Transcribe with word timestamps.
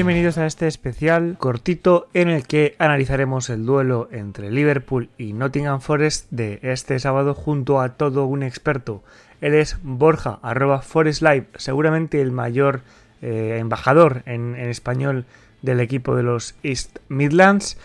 Bienvenidos 0.00 0.38
a 0.38 0.46
este 0.46 0.66
especial 0.66 1.36
cortito 1.36 2.08
en 2.14 2.30
el 2.30 2.46
que 2.46 2.74
analizaremos 2.78 3.50
el 3.50 3.66
duelo 3.66 4.08
entre 4.10 4.50
Liverpool 4.50 5.10
y 5.18 5.34
Nottingham 5.34 5.82
Forest 5.82 6.26
de 6.30 6.58
este 6.62 6.98
sábado 6.98 7.34
junto 7.34 7.82
a 7.82 7.98
todo 7.98 8.24
un 8.24 8.42
experto. 8.42 9.04
Él 9.42 9.52
es 9.52 9.76
Borja, 9.82 10.40
Forest 10.80 11.20
Live, 11.20 11.48
seguramente 11.56 12.22
el 12.22 12.32
mayor 12.32 12.80
eh, 13.20 13.58
embajador 13.60 14.22
en, 14.24 14.54
en 14.54 14.70
español 14.70 15.26
del 15.60 15.80
equipo 15.80 16.16
de 16.16 16.22
los 16.22 16.54
East 16.62 17.00
Midlands. 17.10 17.76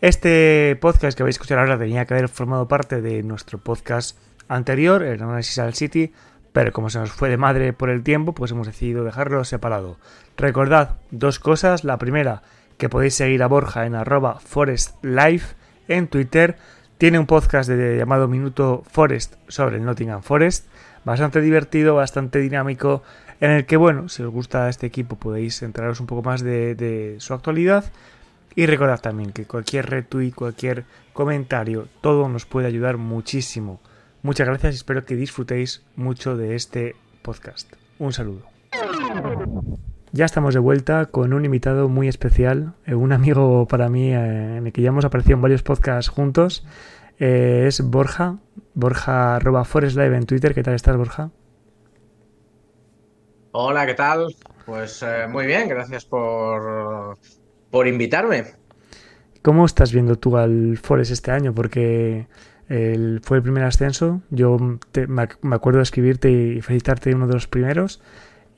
Este 0.00 0.78
podcast 0.80 1.16
que 1.16 1.24
vais 1.24 1.34
a 1.34 1.38
escuchar 1.38 1.58
ahora 1.58 1.76
tenía 1.76 2.04
que 2.04 2.14
haber 2.14 2.28
formado 2.28 2.68
parte 2.68 3.02
de 3.02 3.24
nuestro 3.24 3.58
podcast 3.58 4.16
anterior, 4.46 5.02
el 5.02 5.20
análisis 5.20 5.58
al 5.58 5.74
City, 5.74 6.12
pero 6.56 6.72
como 6.72 6.88
se 6.88 6.98
nos 6.98 7.12
fue 7.12 7.28
de 7.28 7.36
madre 7.36 7.74
por 7.74 7.90
el 7.90 8.02
tiempo, 8.02 8.32
pues 8.32 8.50
hemos 8.50 8.66
decidido 8.66 9.04
dejarlo 9.04 9.44
separado. 9.44 9.98
Recordad 10.38 10.96
dos 11.10 11.38
cosas. 11.38 11.84
La 11.84 11.98
primera, 11.98 12.40
que 12.78 12.88
podéis 12.88 13.12
seguir 13.12 13.42
a 13.42 13.46
Borja 13.46 13.84
en 13.84 13.94
arroba 13.94 14.40
forestlife 14.40 15.54
en 15.86 16.08
Twitter. 16.08 16.56
Tiene 16.96 17.18
un 17.18 17.26
podcast 17.26 17.68
de, 17.68 17.98
llamado 17.98 18.26
Minuto 18.26 18.84
Forest 18.90 19.34
sobre 19.48 19.76
el 19.76 19.84
Nottingham 19.84 20.22
Forest. 20.22 20.66
Bastante 21.04 21.42
divertido, 21.42 21.94
bastante 21.94 22.38
dinámico, 22.38 23.02
en 23.42 23.50
el 23.50 23.66
que, 23.66 23.76
bueno, 23.76 24.08
si 24.08 24.22
os 24.22 24.32
gusta 24.32 24.70
este 24.70 24.86
equipo 24.86 25.16
podéis 25.16 25.60
enteraros 25.60 26.00
un 26.00 26.06
poco 26.06 26.22
más 26.22 26.40
de, 26.40 26.74
de 26.74 27.16
su 27.18 27.34
actualidad. 27.34 27.84
Y 28.54 28.64
recordad 28.64 29.02
también 29.02 29.32
que 29.32 29.44
cualquier 29.44 29.90
retweet, 29.90 30.32
cualquier 30.32 30.84
comentario, 31.12 31.86
todo 32.00 32.30
nos 32.30 32.46
puede 32.46 32.66
ayudar 32.66 32.96
muchísimo 32.96 33.78
Muchas 34.26 34.48
gracias 34.48 34.74
y 34.74 34.76
espero 34.78 35.04
que 35.04 35.14
disfrutéis 35.14 35.84
mucho 35.94 36.36
de 36.36 36.56
este 36.56 36.96
podcast. 37.22 37.72
Un 38.00 38.12
saludo. 38.12 38.42
Ya 40.10 40.24
estamos 40.24 40.52
de 40.52 40.58
vuelta 40.58 41.06
con 41.06 41.32
un 41.32 41.44
invitado 41.44 41.88
muy 41.88 42.08
especial, 42.08 42.74
eh, 42.86 42.96
un 42.96 43.12
amigo 43.12 43.68
para 43.68 43.88
mí 43.88 44.12
eh, 44.12 44.56
en 44.56 44.66
el 44.66 44.72
que 44.72 44.82
ya 44.82 44.88
hemos 44.88 45.04
aparecido 45.04 45.36
en 45.36 45.42
varios 45.42 45.62
podcasts 45.62 46.10
juntos. 46.10 46.66
Eh, 47.20 47.66
es 47.68 47.80
Borja, 47.82 48.38
Borja 48.74 49.36
arroba 49.36 49.64
Live 49.72 50.16
en 50.16 50.26
Twitter. 50.26 50.54
¿Qué 50.56 50.64
tal 50.64 50.74
estás, 50.74 50.96
Borja? 50.96 51.30
Hola, 53.52 53.86
¿qué 53.86 53.94
tal? 53.94 54.34
Pues 54.64 55.04
muy 55.28 55.46
bien, 55.46 55.68
gracias 55.68 56.04
por, 56.04 57.16
por 57.70 57.86
invitarme. 57.86 58.46
¿Cómo 59.42 59.64
estás 59.64 59.92
viendo 59.92 60.16
tú 60.16 60.36
al 60.36 60.78
Forest 60.78 61.12
este 61.12 61.30
año? 61.30 61.54
Porque 61.54 62.26
fue 62.68 63.36
el 63.36 63.42
primer 63.42 63.64
ascenso. 63.64 64.22
Yo 64.30 64.58
me, 64.58 65.22
acuerdo 65.54 65.78
de 65.78 65.84
escribirte 65.84 66.30
y 66.30 66.60
felicitarte 66.60 67.14
uno 67.14 67.26
de 67.26 67.34
los 67.34 67.46
primeros. 67.46 68.00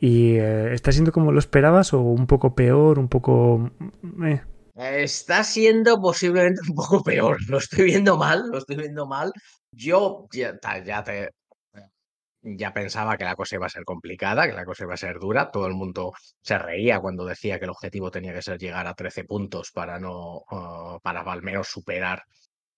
¿Y 0.01 0.37
eh, 0.37 0.73
está 0.75 0.93
siendo 0.93 1.13
como 1.13 1.33
lo 1.33 1.39
esperabas 1.39 1.93
o 1.93 2.01
un 2.01 2.27
poco 2.27 2.55
peor, 2.55 2.99
un 2.99 3.09
poco... 3.09 3.71
Eh? 4.25 4.41
Está 4.75 5.43
siendo 5.43 6.01
posiblemente 6.01 6.61
un 6.69 6.77
poco 6.77 7.03
peor. 7.03 7.39
Lo 7.49 7.59
estoy 7.59 7.85
viendo 7.87 8.17
mal, 8.17 8.49
lo 8.51 8.59
estoy 8.59 8.77
viendo 8.77 9.07
mal. 9.07 9.33
Yo 9.73 10.29
ya, 10.33 10.57
te, 11.05 11.29
ya 12.43 12.73
pensaba 12.73 13.17
que 13.17 13.25
la 13.25 13.35
cosa 13.35 13.57
iba 13.57 13.67
a 13.67 13.71
ser 13.71 13.85
complicada, 13.85 14.47
que 14.47 14.55
la 14.55 14.65
cosa 14.65 14.85
iba 14.85 14.95
a 14.95 14.99
ser 14.99 15.19
dura. 15.19 15.51
Todo 15.51 15.67
el 15.67 15.75
mundo 15.75 16.13
se 16.43 16.59
reía 16.59 17.01
cuando 17.01 17.25
decía 17.25 17.59
que 17.59 17.65
el 17.65 17.73
objetivo 17.73 18.11
tenía 18.11 18.33
que 18.33 18.43
ser 18.43 18.59
llegar 18.59 18.87
a 18.87 18.95
13 18.95 19.25
puntos 19.25 19.73
para 19.73 19.99
no, 19.99 20.45
uh, 20.51 21.01
para 21.03 21.21
al 21.23 21.43
menos 21.43 21.69
superar 21.69 22.23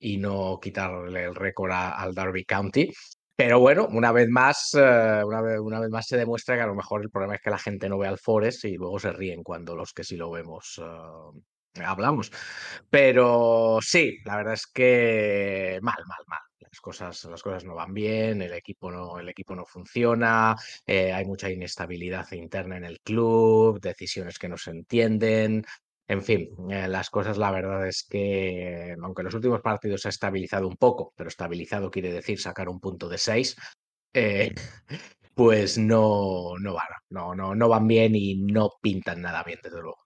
y 0.00 0.16
no 0.16 0.58
quitarle 0.60 1.24
el 1.24 1.34
récord 1.34 1.70
al 1.72 2.14
Derby 2.14 2.44
County. 2.44 2.90
Pero 3.36 3.58
bueno, 3.58 3.88
una 3.90 4.12
vez 4.12 4.28
más, 4.28 4.74
eh, 4.74 5.22
una, 5.24 5.40
vez, 5.40 5.58
una, 5.60 5.80
vez, 5.80 5.88
más 5.88 6.06
se 6.06 6.18
demuestra 6.18 6.56
que 6.56 6.62
a 6.62 6.66
lo 6.66 6.74
mejor 6.74 7.02
el 7.02 7.10
problema 7.10 7.36
es 7.36 7.40
que 7.40 7.48
la 7.48 7.58
gente 7.58 7.88
no 7.88 7.96
ve 7.96 8.06
al 8.06 8.18
Forest 8.18 8.66
y 8.66 8.76
luego 8.76 8.98
se 8.98 9.12
ríen 9.12 9.42
cuando 9.42 9.74
los 9.74 9.94
que 9.94 10.04
sí 10.04 10.16
lo 10.16 10.30
vemos 10.30 10.78
eh, 10.84 11.82
hablamos. 11.82 12.30
Pero 12.90 13.78
sí, 13.80 14.18
la 14.24 14.36
verdad 14.36 14.54
es 14.54 14.66
que 14.66 15.78
mal, 15.82 16.02
mal, 16.06 16.24
mal. 16.26 16.40
Las 16.58 16.80
cosas, 16.80 17.24
las 17.24 17.42
cosas 17.42 17.64
no 17.64 17.74
van 17.74 17.94
bien, 17.94 18.42
el 18.42 18.52
equipo 18.52 18.92
no, 18.92 19.18
el 19.18 19.28
equipo 19.28 19.56
no 19.56 19.64
funciona, 19.64 20.54
eh, 20.86 21.12
hay 21.12 21.24
mucha 21.24 21.50
inestabilidad 21.50 22.30
interna 22.32 22.76
en 22.76 22.84
el 22.84 23.00
club, 23.00 23.80
decisiones 23.80 24.38
que 24.38 24.48
no 24.48 24.56
se 24.56 24.70
entienden, 24.70 25.64
en 26.10 26.22
fin, 26.22 26.48
eh, 26.68 26.88
las 26.88 27.08
cosas 27.08 27.38
la 27.38 27.52
verdad 27.52 27.86
es 27.86 28.02
que, 28.02 28.96
aunque 29.00 29.22
en 29.22 29.26
los 29.26 29.34
últimos 29.34 29.60
partidos 29.60 30.02
se 30.02 30.08
ha 30.08 30.10
estabilizado 30.10 30.66
un 30.66 30.76
poco, 30.76 31.12
pero 31.16 31.28
estabilizado 31.28 31.88
quiere 31.88 32.12
decir 32.12 32.40
sacar 32.40 32.68
un 32.68 32.80
punto 32.80 33.08
de 33.08 33.16
6, 33.16 33.56
eh, 34.14 34.52
pues 35.34 35.78
no, 35.78 36.54
no 36.60 36.74
van, 36.74 36.86
no, 37.10 37.36
no, 37.36 37.54
no 37.54 37.68
van 37.68 37.86
bien 37.86 38.16
y 38.16 38.42
no 38.42 38.70
pintan 38.82 39.22
nada 39.22 39.44
bien, 39.44 39.60
desde 39.62 39.80
luego. 39.80 39.98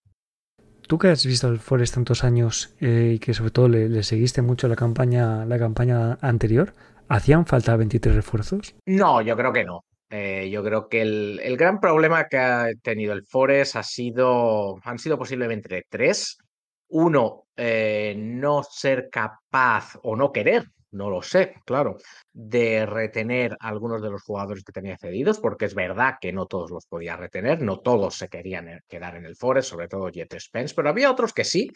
Tú 0.86 0.98
que 0.98 1.08
has 1.08 1.24
visto 1.24 1.46
al 1.46 1.58
Forest 1.58 1.94
tantos 1.94 2.22
años 2.22 2.74
eh, 2.80 3.12
y 3.14 3.18
que 3.18 3.32
sobre 3.32 3.52
todo 3.52 3.68
le, 3.68 4.02
seguiste 4.02 4.42
mucho 4.42 4.68
la 4.68 4.76
campaña, 4.76 5.46
la 5.46 5.58
campaña 5.58 6.18
anterior, 6.20 6.74
¿hacían 7.08 7.46
falta 7.46 7.78
23 7.78 8.14
refuerzos? 8.14 8.74
No, 8.84 9.22
yo 9.22 9.34
creo 9.38 9.54
que 9.54 9.64
no. 9.64 9.86
Eh, 10.16 10.48
yo 10.48 10.62
creo 10.62 10.88
que 10.88 11.02
el, 11.02 11.56
gran 11.56 11.80
problema 11.80 12.28
que 12.28 12.38
ha 12.38 12.68
tenido 12.82 13.12
el 13.14 13.24
Forest 13.26 13.74
ha 13.74 13.82
sido, 13.82 14.76
han 14.84 15.00
sido 15.00 15.18
posiblemente 15.18 15.86
tres. 15.88 16.38
Uno, 16.88 17.46
eh, 17.56 18.14
no 18.16 18.62
ser 18.62 19.08
capaz 19.10 19.98
o 20.04 20.14
no 20.14 20.30
querer, 20.30 20.66
no 20.92 21.10
lo 21.10 21.20
sé, 21.20 21.54
claro, 21.64 21.96
de 22.32 22.86
retener 22.86 23.56
algunos 23.58 24.00
de 24.02 24.10
los 24.10 24.22
jugadores 24.22 24.62
que 24.62 24.70
tenía 24.70 24.96
cedidos, 24.96 25.40
porque 25.40 25.64
es 25.64 25.74
verdad 25.74 26.14
que 26.20 26.32
no 26.32 26.46
todos 26.46 26.70
los 26.70 26.86
podía 26.86 27.16
retener, 27.16 27.60
no 27.60 27.80
todos 27.80 28.14
se 28.14 28.28
querían 28.28 28.68
eh, 28.68 28.80
quedar 28.86 29.16
en 29.16 29.26
el 29.26 29.34
Forest, 29.34 29.70
sobre 29.70 29.88
todo 29.88 30.10
Jet 30.10 30.32
Spence, 30.38 30.76
pero 30.76 30.90
había 30.90 31.10
otros 31.10 31.32
que 31.32 31.42
sí, 31.42 31.72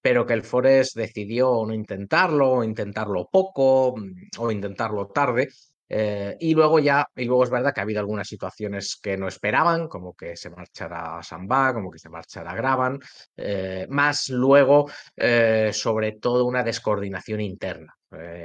pero 0.00 0.26
que 0.26 0.34
el 0.34 0.44
Forest 0.44 0.96
decidió 0.96 1.64
no 1.66 1.74
intentarlo, 1.74 2.50
o 2.52 2.64
intentarlo 2.64 3.28
poco, 3.32 3.96
mm, 3.96 4.38
o 4.38 4.52
intentarlo 4.52 5.08
tarde, 5.08 5.48
eh, 5.92 6.36
y 6.38 6.54
luego 6.54 6.78
ya, 6.78 7.06
y 7.16 7.24
luego 7.24 7.42
es 7.42 7.50
verdad 7.50 7.74
que 7.74 7.80
ha 7.80 7.82
habido 7.82 7.98
algunas 7.98 8.28
situaciones 8.28 8.96
que 9.02 9.16
no 9.16 9.26
esperaban, 9.26 9.88
como 9.88 10.14
que 10.14 10.36
se 10.36 10.48
marchara 10.48 11.20
Samba, 11.22 11.74
como 11.74 11.90
que 11.90 11.98
se 11.98 12.08
marchara 12.08 12.54
Graban, 12.54 13.00
eh, 13.36 13.86
más 13.90 14.28
luego, 14.28 14.88
eh, 15.16 15.70
sobre 15.74 16.12
todo, 16.12 16.46
una 16.46 16.62
descoordinación 16.62 17.40
interna. 17.40 17.94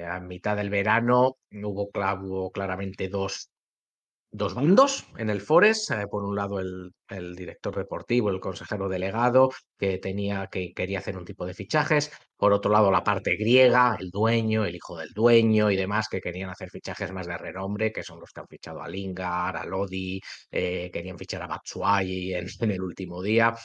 a 0.10 0.20
mitad 0.20 0.56
del 0.58 0.70
verano 0.70 1.38
hubo, 1.52 1.90
hubo 1.94 2.52
claramente 2.52 3.10
dos 3.10 3.50
dos 4.36 4.54
bandos 4.54 5.06
en 5.18 5.30
el 5.30 5.42
Forest. 5.42 5.92
Eh, 5.92 6.08
por 6.10 6.24
un 6.24 6.36
lado, 6.36 6.60
el, 6.60 6.92
director 7.36 7.76
deportivo, 7.76 8.30
el 8.30 8.40
consejero 8.40 8.90
delegado, 8.90 9.52
que 9.78 9.98
tenía 9.98 10.48
que 10.48 10.74
quería 10.74 11.00
hacer 11.00 11.18
un 11.18 11.26
tipo 11.26 11.46
de 11.46 11.54
fichajes. 11.54 12.12
Por 12.38 12.52
otro 12.54 12.72
lado, 12.72 12.92
la 12.92 13.04
parte 13.04 13.36
griega, 13.36 13.96
el 14.00 14.10
dueño, 14.10 14.66
el 14.66 14.76
hijo 14.76 14.98
del 14.98 15.10
dueño 15.14 15.72
y 15.72 15.76
demás, 15.76 16.08
que 16.10 16.22
querían 16.22 16.50
hacer 16.50 16.70
fichajes 16.70 17.12
más 17.12 17.28
de 17.28 17.38
renombre, 17.38 17.92
que 17.92 18.04
son 18.04 18.20
los 18.20 18.32
que 18.32 18.42
han 18.42 18.48
fichado 18.48 18.82
a 18.82 18.88
Lingard, 18.88 19.58
a 19.58 19.66
Lodi, 19.66 20.20
eh, 20.52 20.90
querían 20.92 21.18
fichar 21.18 21.42
a 21.44 21.48
Batsuai 21.48 22.34
en, 22.34 22.48
en 22.60 22.72
el 22.72 22.82
último 22.82 23.22
día 23.22 23.56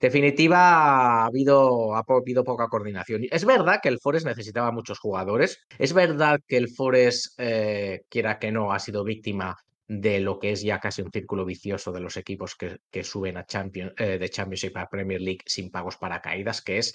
definitiva, 0.00 1.22
ha 1.22 1.26
habido, 1.26 1.94
ha 1.96 2.04
habido 2.06 2.44
poca 2.44 2.68
coordinación. 2.68 3.22
Es 3.30 3.44
verdad 3.46 3.80
que 3.82 3.88
el 3.88 3.98
Forest 4.00 4.26
necesitaba 4.26 4.70
muchos 4.70 4.98
jugadores. 4.98 5.58
Es 5.78 5.94
verdad 5.94 6.40
que 6.46 6.58
el 6.58 6.68
Forest, 6.68 7.34
eh, 7.38 8.02
quiera 8.10 8.38
que 8.38 8.52
no, 8.52 8.72
ha 8.72 8.78
sido 8.78 9.02
víctima 9.02 9.56
de 9.86 10.20
lo 10.20 10.38
que 10.38 10.52
es 10.52 10.62
ya 10.62 10.80
casi 10.80 11.02
un 11.02 11.10
círculo 11.10 11.44
vicioso 11.44 11.92
de 11.92 12.00
los 12.00 12.16
equipos 12.16 12.56
que, 12.56 13.04
suben 13.04 13.36
a 13.36 13.44
Champions, 13.44 13.92
eh, 13.98 14.18
de 14.18 14.28
Championship 14.30 14.76
a 14.76 14.88
Premier 14.88 15.20
League 15.20 15.42
sin 15.46 15.70
pagos 15.70 15.96
para 15.96 16.20
caídas, 16.20 16.62
que 16.62 16.78
es 16.78 16.94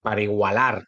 para 0.00 0.22
igualar 0.22 0.84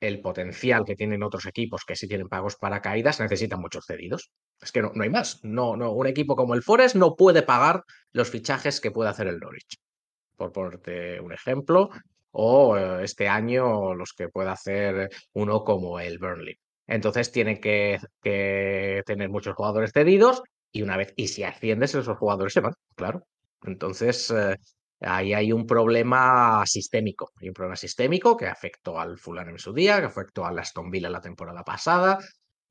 el 0.00 0.20
potencial 0.20 0.84
que 0.84 0.96
tienen 0.96 1.22
otros 1.22 1.46
equipos 1.46 1.84
que 1.84 1.96
sí 1.96 2.06
tienen 2.06 2.28
pagos 2.28 2.56
para 2.56 2.82
caídas, 2.82 3.20
necesitan 3.20 3.60
muchos 3.60 3.86
cedidos. 3.86 4.30
Es 4.60 4.70
que 4.70 4.82
no, 4.82 4.92
no 4.94 5.02
hay 5.02 5.10
más. 5.10 5.40
No, 5.42 5.76
no, 5.76 5.92
un 5.92 6.06
equipo 6.06 6.36
como 6.36 6.54
el 6.54 6.62
Forest 6.62 6.96
no 6.96 7.16
puede 7.16 7.42
pagar 7.42 7.82
los 8.12 8.30
fichajes 8.30 8.80
que 8.80 8.90
puede 8.90 9.10
hacer 9.10 9.26
el 9.26 9.38
Norwich. 9.38 9.78
Por 10.36 10.52
ponerte 10.52 11.20
un 11.20 11.32
ejemplo, 11.32 11.90
o 12.32 12.76
eh, 12.76 13.04
este 13.04 13.28
año 13.28 13.94
los 13.94 14.12
que 14.12 14.28
puede 14.28 14.50
hacer 14.50 15.08
uno 15.32 15.64
como 15.64 16.00
el 16.00 16.18
Burnley. 16.18 16.56
Entonces 16.86 17.32
tienen 17.32 17.60
que, 17.60 17.98
que, 18.22 19.02
tener 19.06 19.30
muchos 19.30 19.54
jugadores 19.54 19.92
cedidos 19.92 20.42
y 20.74 20.82
una 20.82 20.96
vez, 20.96 21.14
y 21.16 21.28
si 21.28 21.44
asciendes, 21.44 21.94
esos 21.94 22.18
jugadores 22.18 22.52
se 22.52 22.60
van, 22.60 22.74
claro. 22.96 23.26
Entonces, 23.62 24.28
eh, 24.32 24.56
ahí 25.00 25.32
hay 25.32 25.52
un 25.52 25.66
problema 25.66 26.64
sistémico. 26.66 27.30
Hay 27.40 27.48
un 27.48 27.54
problema 27.54 27.76
sistémico 27.76 28.36
que 28.36 28.48
afectó 28.48 28.98
al 28.98 29.16
Fulham 29.16 29.50
en 29.50 29.58
su 29.60 29.72
día, 29.72 30.00
que 30.00 30.06
afectó 30.06 30.44
al 30.44 30.58
Aston 30.58 30.90
Villa 30.90 31.08
la 31.08 31.20
temporada 31.20 31.62
pasada. 31.62 32.18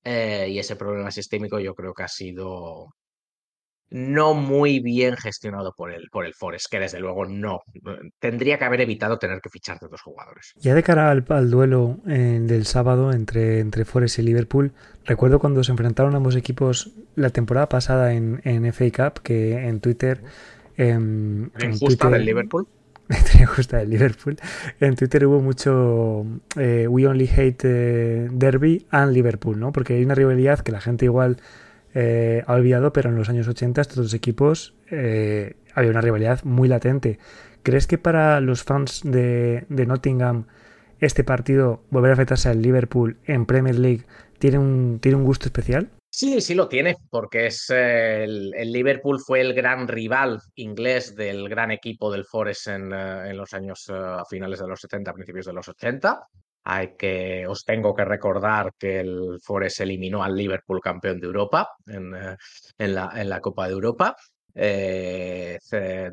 Eh, 0.03 0.47
y 0.49 0.59
ese 0.59 0.75
problema 0.75 1.11
sistémico 1.11 1.59
yo 1.59 1.73
creo 1.73 1.93
que 1.93 2.03
ha 2.03 2.09
sido 2.09 2.93
no 3.93 4.33
muy 4.33 4.79
bien 4.79 5.15
gestionado 5.15 5.73
por 5.77 5.93
el, 5.93 6.09
por 6.11 6.25
el 6.25 6.33
Forest, 6.33 6.65
que 6.69 6.79
desde 6.79 6.99
luego 6.99 7.25
no. 7.25 7.61
Tendría 8.19 8.57
que 8.57 8.65
haber 8.65 8.81
evitado 8.81 9.19
tener 9.19 9.39
que 9.39 9.49
fichar 9.49 9.79
de 9.79 9.87
dos 9.87 10.01
jugadores. 10.01 10.51
Ya 10.57 10.73
de 10.73 10.81
cara 10.81 11.11
al, 11.11 11.51
duelo 11.51 11.99
eh, 12.07 12.39
del 12.41 12.65
sábado 12.65 13.13
entre, 13.13 13.59
entre 13.59 13.85
Forest 13.85 14.17
y 14.17 14.23
Liverpool, 14.23 14.73
recuerdo 15.05 15.37
cuando 15.37 15.63
se 15.63 15.71
enfrentaron 15.71 16.15
ambos 16.15 16.35
equipos 16.35 16.91
la 17.15 17.29
temporada 17.29 17.69
pasada 17.69 18.13
en, 18.13 18.41
en 18.45 18.65
FA 18.73 18.85
Cup, 18.91 19.21
que 19.21 19.67
en 19.67 19.79
Twitter... 19.79 20.23
Em, 20.75 21.51
en, 21.59 21.77
Twitter, 21.77 22.09
del 22.09 22.25
Liverpool? 22.25 22.67
me 23.07 23.45
gusta 23.45 23.79
el 23.79 23.91
Liverpool. 23.91 24.37
En 24.79 24.95
Twitter 24.95 25.27
hubo 25.27 25.39
mucho 25.39 26.25
eh, 26.57 26.87
We 26.87 27.05
Only 27.05 27.27
Hate 27.27 27.57
eh, 27.63 28.27
Derby 28.31 28.87
and 28.89 29.13
Liverpool, 29.13 29.59
¿no? 29.59 29.71
Porque 29.71 29.93
hay 29.93 30.03
una 30.03 30.15
rivalidad 30.15 30.61
que 30.61 30.71
la 30.71 30.81
gente 30.81 31.05
igual 31.05 31.37
eh, 31.93 32.43
ha 32.45 32.53
olvidado, 32.53 32.93
pero 32.93 33.09
en 33.09 33.15
los 33.15 33.29
años 33.29 33.47
80 33.47 33.81
estos 33.81 33.97
dos 33.97 34.13
equipos 34.13 34.73
eh, 34.89 35.55
había 35.73 35.91
una 35.91 36.01
rivalidad 36.01 36.43
muy 36.43 36.67
latente. 36.67 37.19
¿Crees 37.61 37.87
que 37.87 37.97
para 37.97 38.41
los 38.41 38.63
fans 38.63 39.01
de, 39.03 39.65
de 39.69 39.85
Nottingham 39.85 40.45
este 40.99 41.23
partido, 41.23 41.83
volver 41.89 42.11
a 42.11 42.13
afectarse 42.13 42.49
al 42.49 42.61
Liverpool 42.61 43.17
en 43.25 43.45
Premier 43.45 43.77
League, 43.77 44.05
tiene 44.39 44.57
un, 44.57 44.99
tiene 45.01 45.17
un 45.17 45.23
gusto 45.23 45.45
especial? 45.45 45.89
Sí, 46.09 46.41
sí 46.41 46.53
lo 46.53 46.67
tiene, 46.67 46.95
porque 47.09 47.47
es 47.47 47.69
eh, 47.71 48.23
el, 48.23 48.71
Liverpool 48.71 49.19
fue 49.19 49.41
el 49.41 49.53
gran 49.53 49.87
rival 49.87 50.39
inglés 50.55 51.15
del 51.15 51.49
gran 51.49 51.71
equipo 51.71 52.11
del 52.11 52.25
Forest 52.25 52.67
en, 52.67 52.93
en 52.93 53.35
los 53.35 53.51
años 53.53 53.89
uh, 53.89 54.23
finales 54.29 54.59
de 54.59 54.67
los 54.67 54.79
70, 54.79 55.11
principios 55.11 55.47
de 55.47 55.53
los 55.53 55.67
80. 55.67 56.27
Hay 56.65 56.95
que, 56.97 57.45
os 57.47 57.65
tengo 57.65 57.93
que 57.93 58.05
recordar 58.05 58.73
que 58.77 58.99
el 58.99 59.39
Forest 59.41 59.81
eliminó 59.81 60.23
al 60.23 60.35
Liverpool 60.35 60.81
campeón 60.81 61.19
de 61.19 61.27
Europa 61.27 61.69
en, 61.87 62.13
uh, 62.13 62.35
en, 62.77 62.95
la, 62.95 63.11
en 63.15 63.29
la 63.29 63.41
Copa 63.41 63.67
de 63.67 63.73
Europa. 63.73 64.15
Eh, 64.55 65.57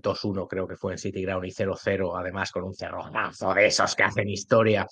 2-1 0.02 0.46
creo 0.48 0.66
que 0.66 0.76
fue 0.76 0.92
en 0.92 0.98
City 0.98 1.22
Ground 1.22 1.44
y 1.44 1.50
0-0 1.50 2.18
además 2.18 2.50
con 2.50 2.64
un 2.64 2.74
cerronazo 2.74 3.52
de 3.52 3.66
esos 3.66 3.94
que 3.94 4.02
hacen 4.02 4.28
historia 4.28 4.86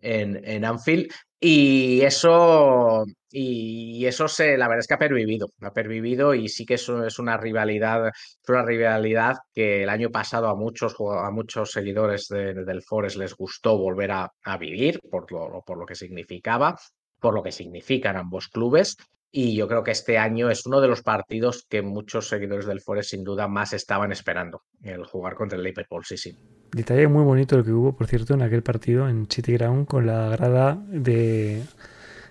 en, 0.00 0.40
en 0.44 0.64
Anfield. 0.64 1.10
Y 1.42 2.02
eso 2.02 3.04
y 3.30 4.04
eso 4.04 4.28
se 4.28 4.58
la 4.58 4.66
verdad 4.68 4.80
es 4.80 4.86
que 4.86 4.94
ha 4.94 4.98
pervivido 4.98 5.48
ha 5.62 5.72
pervivido 5.72 6.34
y 6.34 6.48
sí 6.48 6.66
que 6.66 6.74
eso 6.74 7.06
es 7.06 7.18
una 7.18 7.36
rivalidad 7.38 8.10
una 8.48 8.62
rivalidad 8.64 9.36
que 9.54 9.84
el 9.84 9.88
año 9.88 10.10
pasado 10.10 10.48
a 10.48 10.56
muchos 10.56 10.96
a 10.98 11.30
muchos 11.30 11.70
seguidores 11.70 12.26
de, 12.28 12.52
del 12.52 12.82
Forest 12.82 13.16
les 13.16 13.34
gustó 13.34 13.78
volver 13.78 14.10
a, 14.10 14.30
a 14.44 14.58
vivir 14.58 15.00
por 15.10 15.30
lo, 15.32 15.62
por 15.64 15.78
lo 15.78 15.86
que 15.86 15.94
significaba 15.94 16.76
por 17.20 17.34
lo 17.34 17.42
que 17.42 17.52
significan 17.52 18.16
ambos 18.16 18.48
clubes 18.48 18.96
y 19.32 19.54
yo 19.54 19.68
creo 19.68 19.84
que 19.84 19.92
este 19.92 20.18
año 20.18 20.50
es 20.50 20.66
uno 20.66 20.80
de 20.80 20.88
los 20.88 21.02
partidos 21.02 21.64
que 21.68 21.82
muchos 21.82 22.28
seguidores 22.28 22.66
del 22.66 22.80
Forest 22.80 23.10
sin 23.10 23.24
duda 23.24 23.46
más 23.46 23.72
estaban 23.72 24.10
esperando, 24.10 24.64
el 24.82 25.04
jugar 25.04 25.34
contra 25.34 25.56
el 25.56 25.64
Liverpool, 25.64 26.04
sí, 26.04 26.16
sí. 26.16 26.36
Detalle 26.72 27.06
muy 27.08 27.24
bonito 27.24 27.56
lo 27.56 27.64
que 27.64 27.72
hubo, 27.72 27.96
por 27.96 28.06
cierto, 28.06 28.34
en 28.34 28.42
aquel 28.42 28.62
partido 28.62 29.08
en 29.08 29.26
City 29.28 29.52
Ground 29.52 29.86
con 29.86 30.06
la 30.06 30.30
grada 30.30 30.82
de, 30.88 31.62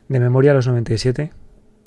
de 0.07 0.19
memoria 0.19 0.51
a 0.51 0.55
los 0.55 0.67
97, 0.67 1.31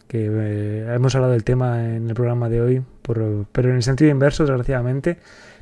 que 0.09 0.27
eh, 0.31 0.95
hemos 0.95 1.15
hablado 1.15 1.33
del 1.33 1.45
tema 1.45 1.95
en 1.95 2.09
el 2.09 2.15
programa 2.15 2.49
de 2.49 2.61
hoy, 2.61 2.83
por, 3.03 3.47
pero 3.53 3.71
en 3.71 3.77
el 3.77 3.83
sentido 3.83 4.11
inverso, 4.11 4.45
desgraciadamente. 4.45 5.19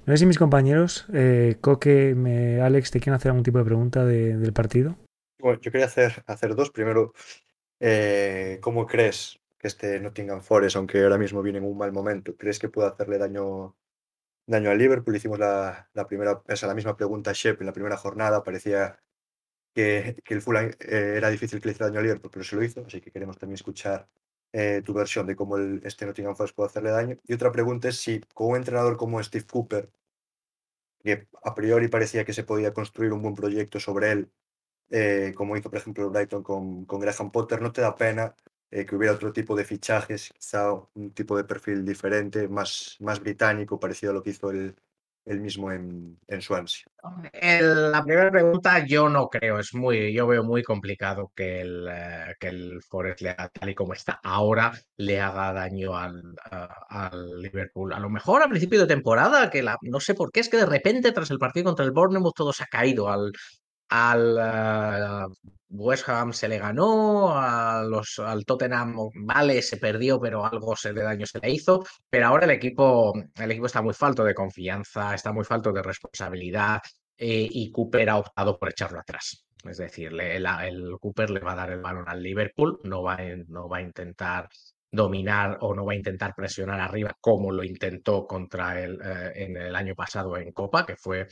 No 0.06 0.14
sé 0.14 0.19
si 0.19 0.26
mis 0.26 0.38
compañeros, 0.38 1.06
eh, 1.12 1.56
Coque, 1.61 2.14
me, 2.17 2.61
Alex, 2.61 2.91
te 2.91 3.00
quieren 3.00 3.14
hacer 3.14 3.31
algún 3.31 3.44
tipo 3.44 3.58
de 3.58 3.64
pregunta 3.64 4.05
de, 4.05 4.37
del 4.37 4.52
partido. 4.52 4.97
Bueno, 5.38 5.61
yo 5.61 5.70
quería 5.70 5.87
hacer, 5.87 6.25
hacer 6.26 6.55
dos. 6.55 6.70
Primero, 6.70 7.12
eh, 7.79 8.58
¿cómo 8.61 8.87
crees 8.87 9.40
que 9.61 9.69
este 9.69 10.01
Nottingham 10.01 10.43
Forest, 10.43 10.77
aunque 10.77 11.03
ahora 11.03 11.19
mismo 11.19 11.43
viene 11.43 11.59
en 11.59 11.65
un 11.67 11.77
mal 11.77 11.93
momento, 11.93 12.35
¿crees 12.37 12.59
que 12.59 12.71
puede 12.71 12.89
hacerle 12.89 13.19
daño, 13.19 13.77
daño 14.47 14.71
al 14.71 14.79
Liverpool? 14.79 15.17
Hicimos 15.17 15.39
la, 15.39 15.91
la 15.95 16.07
primera, 16.07 16.43
esa, 16.49 16.67
la 16.67 16.75
misma 16.75 16.97
pregunta 16.97 17.31
a 17.31 17.35
Shep 17.35 17.61
en 17.61 17.67
la 17.67 17.75
primera 17.75 17.99
jornada, 17.99 18.43
parecía 18.43 18.99
que, 19.75 20.17
que 20.25 20.35
el 20.35 20.43
Fulham 20.43 20.71
eh, 20.81 21.15
era 21.17 21.31
difícil 21.31 21.61
que 21.61 21.69
le 21.69 21.73
hiciera 21.73 21.89
daño 21.89 22.01
al 22.01 22.05
Liverpool, 22.07 22.31
pero 22.33 22.45
se 22.45 22.57
lo 22.57 22.65
hizo, 22.65 22.85
así 22.87 23.01
que 23.03 23.12
queremos 23.12 23.39
también 23.39 23.57
escuchar 23.57 24.09
eh, 24.53 24.83
tu 24.85 24.95
versión 24.95 25.27
de 25.27 25.37
cómo 25.37 25.59
el, 25.59 25.83
este 25.85 26.07
Nottingham 26.07 26.37
Forest 26.37 26.57
puede 26.57 26.69
hacerle 26.69 26.91
daño. 26.91 27.19
Y 27.25 27.35
otra 27.35 27.53
pregunta 27.53 27.89
es 27.89 27.99
si 27.99 28.21
con 28.35 28.53
un 28.53 28.57
entrenador 28.57 28.97
como 28.97 29.23
Steve 29.23 29.47
Cooper, 29.47 29.91
que 31.03 31.29
a 31.43 31.55
priori 31.55 31.89
parecía 31.89 32.25
que 32.25 32.33
se 32.33 32.45
podía 32.45 32.73
construir 32.73 33.12
un 33.12 33.23
buen 33.23 33.35
proyecto 33.35 33.81
sobre 33.81 34.12
él, 34.12 34.33
eh, 34.91 35.33
como 35.37 35.57
hizo 35.57 35.71
por 35.71 35.79
ejemplo 35.79 36.11
Brighton 36.11 36.43
con, 36.43 36.85
con 36.87 37.01
Graham 37.01 37.31
Potter, 37.31 37.62
¿no 37.62 37.73
te 37.73 37.81
da 37.81 37.97
pena 37.97 38.35
eh, 38.71 38.87
que 38.87 38.97
hubiera 38.97 39.15
otro 39.15 39.33
tipo 39.33 39.57
de 39.57 39.65
fichajes, 39.65 40.31
quizá 40.33 40.73
un 40.95 41.13
tipo 41.13 41.37
de 41.37 41.45
perfil 41.45 41.85
diferente, 41.85 42.49
más, 42.49 42.97
más 43.01 43.21
británico, 43.21 43.81
parecido 43.81 44.13
a 44.13 44.15
lo 44.15 44.23
que 44.23 44.31
hizo 44.31 44.51
el, 44.51 44.75
el 45.27 45.41
mismo 45.41 45.71
en, 45.71 46.19
en 46.29 46.43
Swansea? 46.43 46.87
La 47.33 48.03
primera 48.05 48.31
pregunta 48.31 48.85
yo 48.87 49.09
no 49.09 49.29
creo, 49.29 49.59
es 49.59 49.75
muy, 49.75 50.13
yo 50.13 50.27
veo 50.27 50.43
muy 50.43 50.63
complicado 50.63 51.33
que 51.35 51.61
el, 51.61 51.87
uh, 51.87 52.33
que 52.39 52.49
el 52.49 52.83
Forest 52.83 53.21
le 53.21 53.35
tal 53.35 53.69
y 53.69 53.75
como 53.75 53.93
está 53.93 54.21
ahora, 54.23 54.73
le 54.97 55.21
haga 55.21 55.53
daño 55.53 55.97
al, 55.97 56.23
al 56.89 57.41
Liverpool. 57.41 57.93
A 57.93 58.01
lo 58.01 58.09
mejor 58.09 58.43
a 58.43 58.49
principio 58.49 58.81
de 58.81 58.87
temporada, 58.87 59.51
que 59.51 59.63
la, 59.63 59.77
no 59.83 60.01
sé 60.01 60.15
por 60.15 60.31
qué, 60.33 60.41
es 60.41 60.49
que 60.49 60.57
de 60.57 60.67
repente 60.67 61.13
tras 61.13 61.31
el 61.31 61.39
partido 61.39 61.65
contra 61.65 61.85
el 61.85 61.93
Bournemouth 61.93 62.35
todo 62.35 62.53
se 62.53 62.65
ha 62.65 62.67
caído 62.67 63.09
al, 63.11 63.33
al 63.91 65.29
uh, 65.29 65.35
West 65.71 66.09
Ham 66.09 66.33
se 66.33 66.49
le 66.49 66.59
ganó, 66.59 67.33
a 67.39 67.83
los, 67.83 68.19
al 68.19 68.45
Tottenham 68.45 68.97
vale, 69.15 69.63
se 69.63 69.77
perdió, 69.77 70.21
pero 70.21 70.45
algo 70.45 70.75
de 70.83 71.03
daño 71.03 71.27
se 71.27 71.39
le 71.41 71.51
hizo. 71.51 71.85
Pero 72.09 72.27
ahora 72.27 72.45
el 72.45 72.53
equipo, 72.53 73.13
el 73.37 73.51
equipo 73.51 73.67
está 73.67 73.83
muy 73.83 73.95
falto 73.95 74.25
de 74.25 74.35
confianza, 74.35 75.15
está 75.15 75.33
muy 75.33 75.45
falto 75.45 75.73
de 75.73 75.83
responsabilidad 75.83 76.81
eh, 77.17 77.49
y 77.51 77.71
Cooper 77.71 78.11
ha 78.11 78.19
optado 78.19 78.59
por 78.59 78.71
echarlo 78.71 79.01
atrás. 79.01 79.45
Es 79.65 79.77
decir, 79.77 80.13
el 80.21 80.99
Cooper 81.01 81.31
le 81.31 81.41
va 81.41 81.53
a 81.53 81.57
dar 81.57 81.71
el 81.71 81.81
balón 81.81 82.09
al 82.09 82.23
Liverpool, 82.23 82.81
no 82.85 83.03
va, 83.03 83.19
no 83.49 83.69
va 83.69 83.79
a 83.79 83.83
intentar 83.83 84.49
dominar 84.91 85.59
o 85.61 85.75
no 85.75 85.85
va 85.85 85.93
a 85.93 85.97
intentar 85.97 86.35
presionar 86.35 86.81
arriba 86.81 87.17
como 87.21 87.53
lo 87.53 87.63
intentó 87.63 88.27
contra 88.27 88.81
el, 88.83 89.01
eh, 89.01 89.33
en 89.37 89.57
el 89.57 89.77
año 89.77 89.95
pasado 89.95 90.37
en 90.37 90.51
Copa, 90.53 90.85
que 90.85 90.97
fue, 90.97 91.29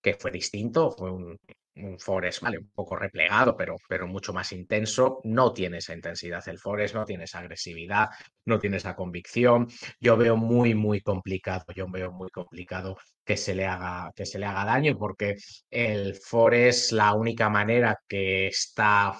que 0.00 0.14
fue 0.14 0.30
distinto, 0.30 0.90
fue 0.92 1.10
un, 1.10 1.38
un 1.76 1.98
Forest, 1.98 2.42
vale, 2.42 2.58
un 2.58 2.70
poco 2.70 2.96
replegado, 2.96 3.56
pero, 3.56 3.76
pero 3.88 4.06
mucho 4.06 4.32
más 4.32 4.52
intenso. 4.52 5.20
No 5.24 5.52
tiene 5.52 5.78
esa 5.78 5.94
intensidad 5.94 6.46
el 6.48 6.58
Forest, 6.58 6.94
no 6.94 7.04
tiene 7.04 7.24
esa 7.24 7.38
agresividad, 7.38 8.08
no 8.44 8.58
tiene 8.58 8.76
esa 8.76 8.94
convicción. 8.94 9.68
Yo 10.00 10.16
veo 10.16 10.36
muy, 10.36 10.74
muy 10.74 11.00
complicado, 11.00 11.64
yo 11.74 11.86
veo 11.90 12.12
muy 12.12 12.30
complicado 12.30 12.96
que 13.24 13.36
se 13.36 13.54
le 13.54 13.66
haga, 13.66 14.10
que 14.14 14.26
se 14.26 14.38
le 14.38 14.46
haga 14.46 14.64
daño, 14.64 14.96
porque 14.98 15.36
el 15.70 16.14
Forest, 16.16 16.92
la 16.92 17.14
única 17.14 17.48
manera 17.48 17.98
que 18.06 18.48
está 18.48 19.18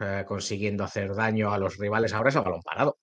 eh, 0.00 0.24
consiguiendo 0.26 0.84
hacer 0.84 1.14
daño 1.14 1.52
a 1.52 1.58
los 1.58 1.76
rivales 1.78 2.12
ahora 2.12 2.30
es 2.30 2.36
el 2.36 2.42
balón 2.42 2.62
parado. 2.62 2.98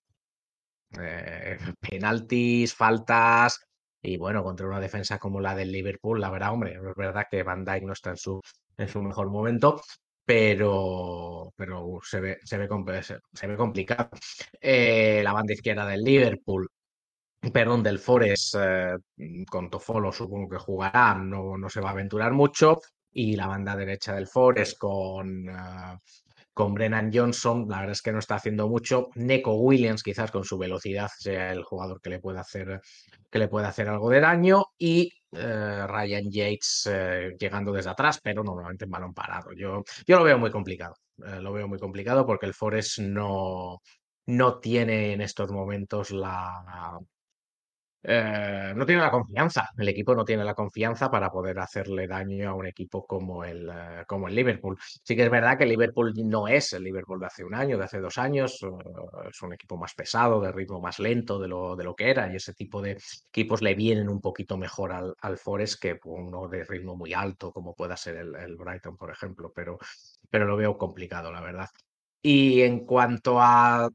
Eh, 0.98 1.58
penaltis, 1.80 2.74
faltas, 2.74 3.60
y 4.02 4.16
bueno, 4.16 4.42
contra 4.42 4.66
una 4.66 4.80
defensa 4.80 5.18
como 5.18 5.40
la 5.40 5.54
del 5.54 5.72
Liverpool, 5.72 6.20
la 6.20 6.30
verdad, 6.30 6.52
hombre, 6.52 6.74
es 6.74 6.96
verdad 6.96 7.26
que 7.30 7.42
Van 7.42 7.64
Dijk 7.64 7.82
no 7.84 7.92
está 7.92 8.10
en 8.10 8.16
su, 8.16 8.40
en 8.76 8.88
su 8.88 9.02
mejor 9.02 9.30
momento, 9.30 9.80
pero, 10.24 11.52
pero 11.56 11.98
se, 12.02 12.20
ve, 12.20 12.38
se, 12.44 12.56
ve, 12.58 12.68
se, 13.02 13.46
ve 13.46 13.56
complicado. 13.56 14.10
Eh, 14.60 15.20
la 15.22 15.32
banda 15.32 15.52
izquierda 15.52 15.86
del 15.86 16.02
Liverpool, 16.02 16.68
perdón, 17.52 17.82
del 17.82 17.98
Forest, 17.98 18.54
eh, 18.58 18.96
con 19.50 19.70
Tofolo 19.70 20.12
supongo 20.12 20.48
que 20.48 20.58
jugará, 20.58 21.14
no, 21.14 21.56
no 21.58 21.68
se 21.68 21.80
va 21.80 21.90
a 21.90 21.92
aventurar 21.92 22.32
mucho. 22.32 22.80
Y 23.12 23.34
la 23.34 23.48
banda 23.48 23.74
derecha 23.74 24.14
del 24.14 24.28
Forest 24.28 24.78
con, 24.78 25.48
uh, 25.48 25.98
con 26.52 26.74
Brennan 26.74 27.10
Johnson, 27.12 27.66
la 27.68 27.78
verdad 27.78 27.92
es 27.92 28.02
que 28.02 28.12
no 28.12 28.18
está 28.18 28.36
haciendo 28.36 28.68
mucho. 28.68 29.08
Neko 29.14 29.54
Williams, 29.54 30.02
quizás 30.02 30.30
con 30.30 30.44
su 30.44 30.58
velocidad, 30.58 31.08
sea 31.16 31.52
el 31.52 31.62
jugador 31.64 32.00
que 32.00 32.10
le 32.10 32.20
pueda 32.20 32.40
hacer, 32.40 32.80
que 33.30 33.38
le 33.38 33.48
hacer 33.64 33.88
algo 33.88 34.10
de 34.10 34.20
daño. 34.20 34.64
Y 34.78 35.12
eh, 35.32 35.86
Ryan 35.86 36.30
Yates 36.30 36.88
eh, 36.90 37.36
llegando 37.38 37.72
desde 37.72 37.90
atrás, 37.90 38.20
pero 38.22 38.42
normalmente 38.42 38.84
en 38.84 38.90
balón 38.90 39.14
parado. 39.14 39.52
Yo, 39.52 39.84
yo 40.06 40.18
lo 40.18 40.24
veo 40.24 40.38
muy 40.38 40.50
complicado. 40.50 40.94
Eh, 41.24 41.40
lo 41.40 41.52
veo 41.52 41.68
muy 41.68 41.78
complicado 41.78 42.26
porque 42.26 42.46
el 42.46 42.54
Forest 42.54 42.98
no, 42.98 43.80
no 44.26 44.58
tiene 44.58 45.12
en 45.12 45.20
estos 45.20 45.50
momentos 45.50 46.10
la, 46.10 46.98
eh, 48.02 48.72
no 48.74 48.86
tiene 48.86 49.02
la 49.02 49.10
confianza, 49.10 49.68
el 49.76 49.88
equipo 49.88 50.14
no 50.14 50.24
tiene 50.24 50.44
la 50.44 50.54
confianza 50.54 51.10
para 51.10 51.30
poder 51.30 51.58
hacerle 51.58 52.06
daño 52.06 52.50
a 52.50 52.54
un 52.54 52.66
equipo 52.66 53.06
como 53.06 53.44
el, 53.44 53.68
uh, 53.68 54.04
como 54.06 54.28
el 54.28 54.34
Liverpool. 54.34 54.78
Sí 54.80 55.14
que 55.14 55.24
es 55.24 55.30
verdad 55.30 55.58
que 55.58 55.66
Liverpool 55.66 56.12
no 56.24 56.48
es 56.48 56.72
el 56.72 56.82
Liverpool 56.82 57.20
de 57.20 57.26
hace 57.26 57.44
un 57.44 57.54
año, 57.54 57.76
de 57.76 57.84
hace 57.84 58.00
dos 58.00 58.16
años, 58.18 58.62
uh, 58.62 58.78
es 59.28 59.42
un 59.42 59.52
equipo 59.52 59.76
más 59.76 59.94
pesado, 59.94 60.40
de 60.40 60.52
ritmo 60.52 60.80
más 60.80 60.98
lento 60.98 61.38
de 61.38 61.48
lo, 61.48 61.76
de 61.76 61.84
lo 61.84 61.94
que 61.94 62.10
era, 62.10 62.32
y 62.32 62.36
ese 62.36 62.54
tipo 62.54 62.80
de 62.80 62.98
equipos 63.28 63.62
le 63.62 63.74
vienen 63.74 64.08
un 64.08 64.20
poquito 64.20 64.56
mejor 64.56 64.92
al, 64.92 65.14
al 65.20 65.36
Forest 65.36 65.80
que 65.80 65.98
uno 66.04 66.48
de 66.48 66.64
ritmo 66.64 66.96
muy 66.96 67.12
alto, 67.12 67.52
como 67.52 67.74
pueda 67.74 67.96
ser 67.96 68.16
el, 68.16 68.34
el 68.36 68.56
Brighton, 68.56 68.96
por 68.96 69.10
ejemplo, 69.10 69.52
pero, 69.54 69.78
pero 70.30 70.46
lo 70.46 70.56
veo 70.56 70.78
complicado, 70.78 71.30
la 71.30 71.40
verdad. 71.40 71.68
Y 72.22 72.62
en 72.62 72.84
cuanto 72.84 73.40
a 73.40 73.88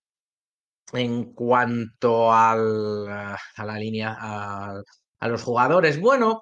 en 0.93 1.33
cuanto 1.33 2.31
al, 2.33 3.07
a 3.07 3.65
la 3.65 3.77
línea, 3.77 4.15
a, 4.17 4.81
a, 5.19 5.27
los 5.27 5.43
jugadores, 5.43 5.99
bueno, 5.99 6.41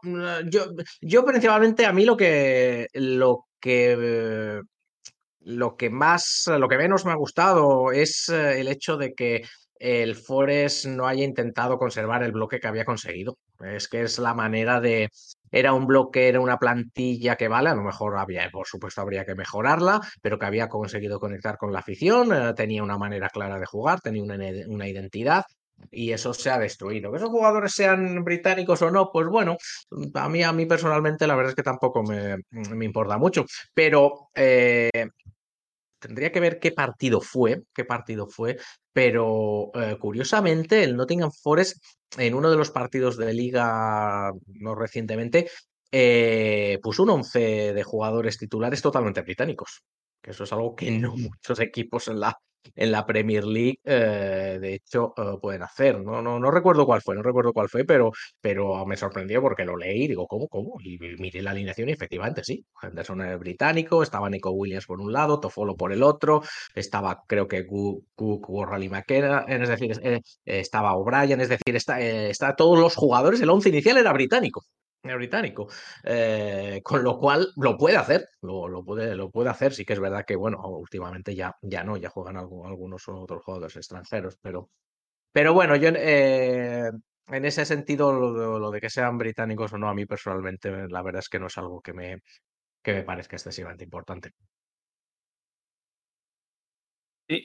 yo, 0.49 0.65
yo 1.01 1.25
principalmente 1.25 1.85
a 1.85 1.93
mí 1.93 2.05
lo 2.05 2.17
que, 2.17 2.87
lo 2.93 3.45
que, 3.59 4.61
lo 5.39 5.75
que 5.77 5.89
más, 5.89 6.43
lo 6.47 6.67
que 6.67 6.77
menos 6.77 7.05
me 7.05 7.11
ha 7.11 7.15
gustado 7.15 7.91
es 7.91 8.29
el 8.29 8.67
hecho 8.67 8.97
de 8.97 9.13
que 9.13 9.43
el 9.75 10.15
Forest 10.15 10.85
no 10.85 11.07
haya 11.07 11.23
intentado 11.23 11.77
conservar 11.77 12.23
el 12.23 12.31
bloque 12.31 12.59
que 12.59 12.67
había 12.67 12.85
conseguido. 12.85 13.37
Es 13.59 13.87
que 13.87 14.03
es 14.03 14.17
la 14.19 14.33
manera 14.33 14.79
de, 14.79 15.09
era 15.53 15.73
un 15.73 15.85
bloque, 15.85 16.27
era 16.27 16.41
una 16.41 16.57
plantilla 16.57 17.35
que 17.35 17.47
vale, 17.47 17.69
a 17.69 17.75
lo 17.75 17.83
mejor 17.83 18.17
había, 18.17 18.49
por 18.51 18.67
supuesto, 18.67 19.01
habría 19.01 19.23
que 19.23 19.35
mejorarla, 19.35 20.01
pero 20.21 20.39
que 20.39 20.47
había 20.47 20.67
conseguido 20.67 21.19
conectar 21.19 21.57
con 21.57 21.71
la 21.71 21.79
afición, 21.79 22.33
eh, 22.33 22.53
tenía 22.55 22.83
una 22.83 22.97
manera 22.97 23.29
clara 23.29 23.59
de 23.59 23.65
jugar, 23.67 24.01
tenía 24.01 24.23
una, 24.23 24.35
una 24.67 24.87
identidad 24.87 25.43
y 25.91 26.11
eso 26.11 26.33
se 26.33 26.49
ha 26.49 26.57
destruido. 26.57 27.11
Que 27.11 27.17
esos 27.17 27.29
jugadores 27.29 27.73
sean 27.73 28.23
británicos 28.23 28.81
o 28.81 28.89
no, 28.89 29.11
pues 29.11 29.27
bueno, 29.27 29.57
a 30.15 30.29
mí, 30.29 30.41
a 30.43 30.51
mí 30.51 30.65
personalmente 30.65 31.27
la 31.27 31.35
verdad 31.35 31.51
es 31.51 31.55
que 31.55 31.63
tampoco 31.63 32.01
me, 32.03 32.37
me 32.49 32.85
importa 32.85 33.17
mucho, 33.17 33.45
pero 33.73 34.29
eh, 34.33 34.89
tendría 36.03 36.31
que 36.31 36.39
ver 36.39 36.59
qué 36.59 36.71
partido 36.71 37.21
fue, 37.21 37.63
qué 37.73 37.85
partido 37.85 38.27
fue, 38.27 38.57
pero 38.91 39.71
eh, 39.73 39.97
curiosamente 39.99 40.83
el 40.83 40.95
Nottingham 40.97 41.31
Forest 41.31 41.81
en 42.17 42.33
uno 42.35 42.51
de 42.51 42.57
los 42.57 42.71
partidos 42.71 43.17
de 43.17 43.33
liga 43.33 44.31
no 44.47 44.75
recientemente 44.75 45.49
eh, 45.91 46.79
puso 46.81 47.03
un 47.03 47.11
once 47.11 47.73
de 47.73 47.83
jugadores 47.83 48.37
titulares 48.37 48.81
totalmente 48.81 49.21
británicos, 49.21 49.83
que 50.23 50.31
eso 50.31 50.45
es 50.45 50.53
algo 50.53 50.75
que 50.75 50.91
no 50.91 51.15
muchos 51.17 51.59
equipos 51.59 52.07
en 52.07 52.19
la 52.19 52.37
en 52.75 52.91
la 52.91 53.05
Premier 53.05 53.43
League, 53.43 53.79
eh, 53.83 54.57
de 54.61 54.75
hecho, 54.75 55.13
eh, 55.17 55.37
pueden 55.41 55.63
hacer. 55.63 55.99
¿no? 55.99 56.21
No, 56.21 56.39
no 56.39 56.51
recuerdo 56.51 56.85
cuál 56.85 57.01
fue, 57.01 57.15
no 57.15 57.21
recuerdo 57.23 57.53
cuál 57.53 57.69
fue, 57.69 57.85
pero, 57.85 58.11
pero 58.41 58.85
me 58.85 58.97
sorprendió 58.97 59.41
porque 59.41 59.65
lo 59.65 59.77
leí 59.77 60.03
y 60.03 60.07
digo, 60.09 60.27
¿cómo? 60.27 60.47
¿Cómo? 60.47 60.77
Y 60.83 60.97
miré 61.19 61.41
la 61.41 61.51
alineación 61.51 61.89
y 61.89 61.93
efectivamente 61.93 62.43
sí. 62.43 62.65
Henderson 62.81 63.21
era 63.21 63.37
británico, 63.37 64.03
estaba 64.03 64.29
Nico 64.29 64.51
Williams 64.51 64.85
por 64.85 64.99
un 65.01 65.11
lado, 65.11 65.39
Tofolo 65.39 65.75
por 65.75 65.93
el 65.93 66.03
otro, 66.03 66.41
estaba 66.75 67.23
creo 67.27 67.47
que 67.47 67.65
Cook, 67.65 68.49
Warral 68.49 68.83
y 68.83 68.89
McKenna, 68.89 69.45
es 69.47 69.69
decir, 69.69 69.91
eh, 70.03 70.21
estaba 70.45 70.95
O'Brien, 70.95 71.41
es 71.41 71.49
decir, 71.49 71.75
está, 71.75 71.99
está 71.99 72.55
todos 72.55 72.79
los 72.79 72.95
jugadores, 72.95 73.41
el 73.41 73.49
once 73.49 73.69
inicial 73.69 73.97
era 73.97 74.13
británico 74.13 74.63
británico. 75.11 75.67
Eh, 76.03 76.81
con 76.83 77.03
lo 77.03 77.19
cual 77.19 77.51
lo 77.57 77.77
puede 77.77 77.97
hacer, 77.97 78.29
lo, 78.41 78.83
puede, 78.83 79.15
lo 79.15 79.29
puede 79.29 79.49
hacer. 79.49 79.73
Sí 79.73 79.85
que 79.85 79.93
es 79.93 79.99
verdad 79.99 80.25
que, 80.25 80.35
bueno, 80.35 80.61
últimamente 80.67 81.35
ya, 81.35 81.55
ya 81.61 81.83
no, 81.83 81.97
ya 81.97 82.09
juegan 82.09 82.37
algunos 82.37 83.07
otros 83.07 83.43
jugadores 83.43 83.75
extranjeros, 83.75 84.37
pero, 84.41 84.69
pero 85.31 85.53
bueno, 85.53 85.75
yo 85.75 85.89
eh, 85.95 86.89
en 87.27 87.45
ese 87.45 87.65
sentido, 87.65 88.13
lo, 88.13 88.71
de 88.71 88.81
que 88.81 88.89
sean 88.89 89.17
británicos 89.17 89.73
o 89.73 89.77
no, 89.77 89.89
a 89.89 89.93
mí 89.93 90.05
personalmente, 90.05 90.87
la 90.89 91.01
verdad 91.01 91.19
es 91.19 91.29
que 91.29 91.39
no 91.39 91.47
es 91.47 91.57
algo 91.57 91.81
que 91.81 91.93
me, 91.93 92.21
que 92.81 92.93
me 92.93 93.03
parezca 93.03 93.35
excesivamente 93.35 93.83
importante. 93.83 94.31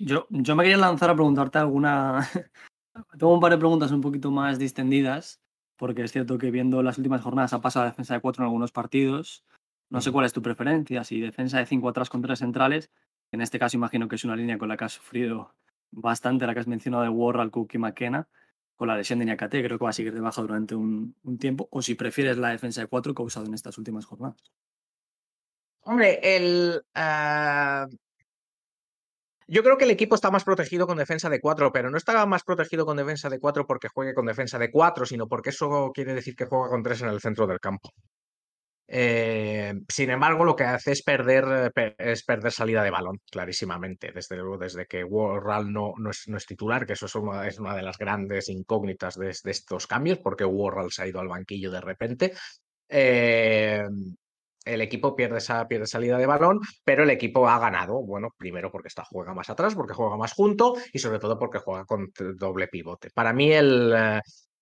yo, 0.00 0.26
yo 0.30 0.56
me 0.56 0.64
quería 0.64 0.76
lanzar 0.76 1.10
a 1.10 1.14
preguntarte 1.14 1.58
alguna. 1.58 2.20
Tengo 3.18 3.34
un 3.34 3.40
par 3.40 3.52
de 3.52 3.58
preguntas 3.58 3.92
un 3.92 4.00
poquito 4.00 4.30
más 4.30 4.58
distendidas 4.58 5.40
porque 5.78 6.02
es 6.02 6.12
cierto 6.12 6.36
que 6.36 6.50
viendo 6.50 6.82
las 6.82 6.98
últimas 6.98 7.22
jornadas 7.22 7.54
ha 7.54 7.60
pasado 7.60 7.86
a 7.86 7.88
defensa 7.88 8.14
de 8.14 8.20
cuatro 8.20 8.42
en 8.42 8.46
algunos 8.46 8.72
partidos. 8.72 9.44
No 9.88 10.02
sé 10.02 10.12
cuál 10.12 10.26
es 10.26 10.34
tu 10.34 10.42
preferencia, 10.42 11.02
si 11.04 11.18
defensa 11.18 11.58
de 11.58 11.64
cinco 11.64 11.88
atrás 11.88 12.10
con 12.10 12.20
tres 12.20 12.40
centrales, 12.40 12.90
en 13.32 13.40
este 13.40 13.58
caso 13.58 13.78
imagino 13.78 14.06
que 14.06 14.16
es 14.16 14.24
una 14.24 14.36
línea 14.36 14.58
con 14.58 14.68
la 14.68 14.76
que 14.76 14.84
has 14.84 14.92
sufrido 14.92 15.54
bastante, 15.90 16.46
la 16.46 16.52
que 16.52 16.60
has 16.60 16.66
mencionado 16.66 17.04
de 17.04 17.08
Warral, 17.08 17.50
Cook 17.50 17.70
y 17.72 17.78
McKenna, 17.78 18.28
con 18.76 18.88
la 18.88 18.96
lesión 18.96 19.18
de 19.18 19.24
Niakate, 19.24 19.62
creo 19.62 19.78
que 19.78 19.84
va 19.84 19.90
a 19.90 19.94
seguir 19.94 20.12
de 20.12 20.20
baja 20.20 20.42
durante 20.42 20.74
un, 20.74 21.14
tiempo, 21.38 21.68
o 21.70 21.80
si 21.80 21.94
prefieres 21.94 22.36
la 22.36 22.50
defensa 22.50 22.82
de 22.82 22.86
cuatro 22.86 23.14
que 23.14 23.22
ha 23.22 23.24
usado 23.26 23.46
en 23.46 23.54
estas 23.54 23.78
últimas 23.78 24.04
jornadas. 24.04 24.52
Hombre, 25.82 26.20
el, 26.22 26.82
ah, 26.94 27.88
yo 29.48 29.62
creo 29.62 29.78
que 29.78 29.84
el 29.84 29.90
equipo 29.90 30.14
está 30.14 30.30
más 30.30 30.44
protegido 30.44 30.86
con 30.86 30.98
defensa 30.98 31.30
de 31.30 31.40
4, 31.40 31.72
pero 31.72 31.90
no 31.90 31.96
está 31.96 32.24
más 32.26 32.44
protegido 32.44 32.84
con 32.84 32.98
defensa 32.98 33.30
de 33.30 33.40
4 33.40 33.66
porque 33.66 33.88
juegue 33.88 34.14
con 34.14 34.26
defensa 34.26 34.58
de 34.58 34.70
4, 34.70 35.06
sino 35.06 35.26
porque 35.26 35.50
eso 35.50 35.90
quiere 35.94 36.14
decir 36.14 36.36
que 36.36 36.44
juega 36.44 36.68
con 36.68 36.82
3 36.82 37.02
en 37.02 37.08
el 37.08 37.20
centro 37.20 37.46
del 37.46 37.58
campo. 37.58 37.90
Eh, 38.90 39.74
sin 39.88 40.10
embargo, 40.10 40.44
lo 40.44 40.56
que 40.56 40.64
hace 40.64 40.92
es 40.92 41.02
perder, 41.02 41.72
es 41.98 42.24
perder 42.24 42.52
salida 42.52 42.82
de 42.82 42.90
balón, 42.90 43.20
clarísimamente. 43.30 44.12
Desde 44.12 44.36
luego, 44.36 44.58
desde 44.58 44.86
que 44.86 45.04
Warral 45.04 45.72
no, 45.72 45.92
no, 45.98 46.10
es, 46.10 46.24
no 46.28 46.36
es 46.36 46.46
titular, 46.46 46.86
que 46.86 46.94
eso 46.94 47.06
es 47.06 47.14
una, 47.14 47.46
es 47.46 47.58
una 47.58 47.74
de 47.74 47.82
las 47.82 47.98
grandes 47.98 48.48
incógnitas 48.48 49.16
de, 49.18 49.30
estos 49.30 49.86
cambios, 49.86 50.18
porque 50.18 50.44
Warral 50.44 50.90
se 50.90 51.02
ha 51.02 51.06
ido 51.06 51.20
al 51.20 51.28
banquillo 51.28 51.70
de 51.70 51.80
repente. 51.80 52.32
Eh, 52.88 53.82
el 54.68 54.80
equipo 54.80 55.16
pierde, 55.16 55.38
esa, 55.38 55.66
salida 55.84 56.18
de 56.18 56.26
balón, 56.26 56.60
pero 56.84 57.02
el 57.02 57.10
equipo 57.10 57.48
ha 57.48 57.58
ganado. 57.58 58.02
Bueno, 58.02 58.34
primero 58.36 58.70
porque 58.70 58.88
está, 58.88 59.04
juega 59.04 59.34
más 59.34 59.50
atrás, 59.50 59.74
porque 59.74 59.94
juega 59.94 60.16
más 60.16 60.32
junto 60.32 60.74
y 60.92 60.98
sobre 60.98 61.18
todo 61.18 61.38
porque 61.38 61.58
juega 61.58 61.84
con 61.84 62.10
doble 62.36 62.68
pivote. 62.68 63.10
Para 63.14 63.32
mí 63.32 63.52
el... 63.52 63.94
Eh, 63.96 64.20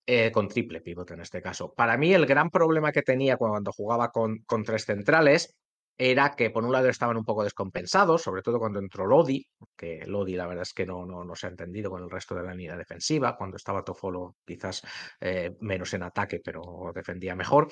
eh, 0.09 0.31
con 0.31 0.47
triple 0.47 0.79
pivote 0.79 1.15
en 1.15 1.19
este 1.19 1.41
caso. 1.41 1.73
Para 1.73 1.97
mí 1.97 2.13
el 2.13 2.25
gran 2.25 2.49
problema 2.49 2.93
que 2.93 3.01
tenía 3.01 3.35
cuando 3.35 3.73
jugaba 3.73 4.09
con, 4.09 4.37
con 4.45 4.63
tres 4.63 4.85
centrales 4.85 5.53
era 5.97 6.35
que 6.35 6.49
por 6.49 6.63
un 6.63 6.71
lado 6.71 6.87
estaban 6.87 7.17
un 7.17 7.25
poco 7.25 7.43
descompensados, 7.43 8.21
sobre 8.21 8.41
todo 8.41 8.59
cuando 8.59 8.79
entró 8.79 9.05
Lodi, 9.05 9.45
que 9.75 10.05
Lodi 10.05 10.35
la 10.35 10.47
verdad 10.47 10.61
es 10.61 10.73
que 10.73 10.85
no, 10.85 11.05
no, 11.05 11.23
no 11.23 11.35
se 11.35 11.47
ha 11.47 11.49
entendido 11.49 11.89
con 11.89 12.03
el 12.03 12.09
resto 12.09 12.35
de 12.35 12.43
la 12.43 12.53
línea 12.53 12.77
defensiva, 12.77 13.35
cuando 13.35 13.57
estaba 13.57 13.83
Tofolo 13.83 14.35
quizás 14.45 14.81
eh, 15.19 15.57
menos 15.59 15.93
en 15.93 16.03
ataque, 16.03 16.39
pero 16.43 16.91
defendía 16.93 17.35
mejor. 17.35 17.67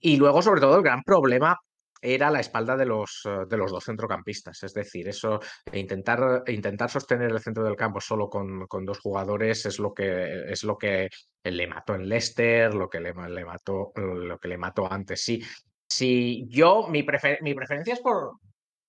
Y 0.00 0.16
luego, 0.16 0.42
sobre 0.42 0.60
todo, 0.60 0.76
el 0.76 0.82
gran 0.82 1.02
problema 1.02 1.56
era 2.00 2.30
la 2.30 2.40
espalda 2.40 2.76
de 2.76 2.86
los, 2.86 3.22
eh, 3.24 3.46
de 3.48 3.56
los 3.56 3.70
dos 3.70 3.84
centrocampistas. 3.84 4.62
Es 4.62 4.74
decir, 4.74 5.08
eso, 5.08 5.40
intentar, 5.72 6.44
intentar 6.46 6.90
sostener 6.90 7.30
el 7.30 7.40
centro 7.40 7.64
del 7.64 7.76
campo 7.76 8.00
solo 8.00 8.28
con, 8.28 8.66
con, 8.66 8.84
dos 8.84 8.98
jugadores 9.00 9.66
es 9.66 9.78
lo 9.78 9.92
que 9.92 10.50
es 10.50 10.64
lo 10.64 10.78
que 10.78 11.08
le 11.44 11.66
mató 11.66 11.94
en 11.94 12.08
Leicester, 12.08 12.74
lo 12.74 12.88
que 12.88 13.00
le, 13.00 13.12
le 13.12 13.44
mató, 13.44 13.92
lo 13.96 14.38
que 14.38 14.48
le 14.48 14.58
mató 14.58 14.90
antes. 14.90 15.22
Sí, 15.22 15.42
sí 15.88 16.46
yo, 16.48 16.88
mi, 16.88 17.04
mi 17.42 17.54
preferencia 17.54 17.94
es 17.94 18.00
por, 18.00 18.32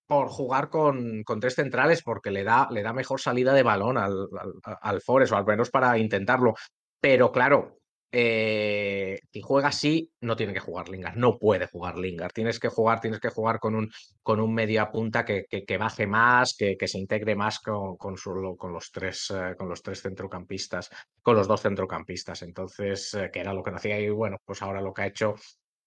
por 0.06 0.28
jugar 0.28 0.68
con, 0.68 1.22
con, 1.22 1.40
tres 1.40 1.54
centrales 1.54 2.02
porque 2.02 2.30
le 2.30 2.44
da, 2.44 2.68
le 2.70 2.82
da 2.82 2.92
mejor 2.92 3.20
salida 3.20 3.54
de 3.54 3.62
balón 3.62 3.98
al, 3.98 4.28
al, 4.64 4.78
al 4.80 5.00
Forest, 5.00 5.32
o 5.32 5.36
al 5.36 5.46
menos 5.46 5.70
para 5.70 5.98
intentarlo. 5.98 6.54
Pero 7.00 7.32
claro, 7.32 7.79
eh, 8.12 9.20
si 9.32 9.40
juega 9.40 9.68
así, 9.68 10.10
no 10.20 10.34
tiene 10.34 10.52
que 10.52 10.60
jugar 10.60 10.88
Lingard, 10.88 11.16
no 11.16 11.38
puede 11.38 11.66
jugar 11.66 11.96
Lingard. 11.96 12.32
Tienes 12.32 12.58
que 12.58 12.68
jugar, 12.68 13.00
tienes 13.00 13.20
que 13.20 13.28
jugar 13.28 13.60
con 13.60 13.76
un, 13.76 13.90
con 14.22 14.40
un 14.40 14.52
media 14.52 14.90
punta 14.90 15.24
que, 15.24 15.46
que, 15.46 15.78
baje 15.78 16.06
más, 16.06 16.56
que, 16.56 16.76
que, 16.76 16.88
se 16.88 16.98
integre 16.98 17.36
más 17.36 17.60
con, 17.60 17.96
con, 17.96 18.16
con 18.56 18.72
los 18.72 18.90
tres, 18.90 19.30
eh, 19.30 19.54
con 19.56 19.68
los 19.68 19.82
tres 19.82 20.02
centrocampistas, 20.02 20.90
con 21.22 21.36
los 21.36 21.46
dos 21.46 21.62
centrocampistas. 21.62 22.42
Entonces, 22.42 23.14
eh, 23.14 23.30
que 23.32 23.40
era 23.40 23.54
lo 23.54 23.62
que 23.62 23.70
no 23.70 23.76
hacía, 23.76 24.00
y 24.00 24.10
bueno, 24.10 24.38
pues 24.44 24.60
ahora 24.62 24.80
lo 24.80 24.92
que 24.92 25.02
ha 25.02 25.06
hecho 25.06 25.34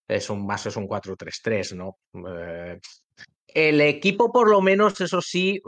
es 0.07 0.29
un 0.29 0.45
más 0.45 0.65
es 0.65 0.77
un 0.77 0.87
4-3-3, 0.87 1.75
¿no? 1.75 1.97
Eh, 2.37 2.79
el 3.47 3.81
equipo, 3.81 4.31
por 4.31 4.49
lo 4.49 4.61
menos, 4.61 4.99
eso 5.01 5.21
sí, 5.21 5.61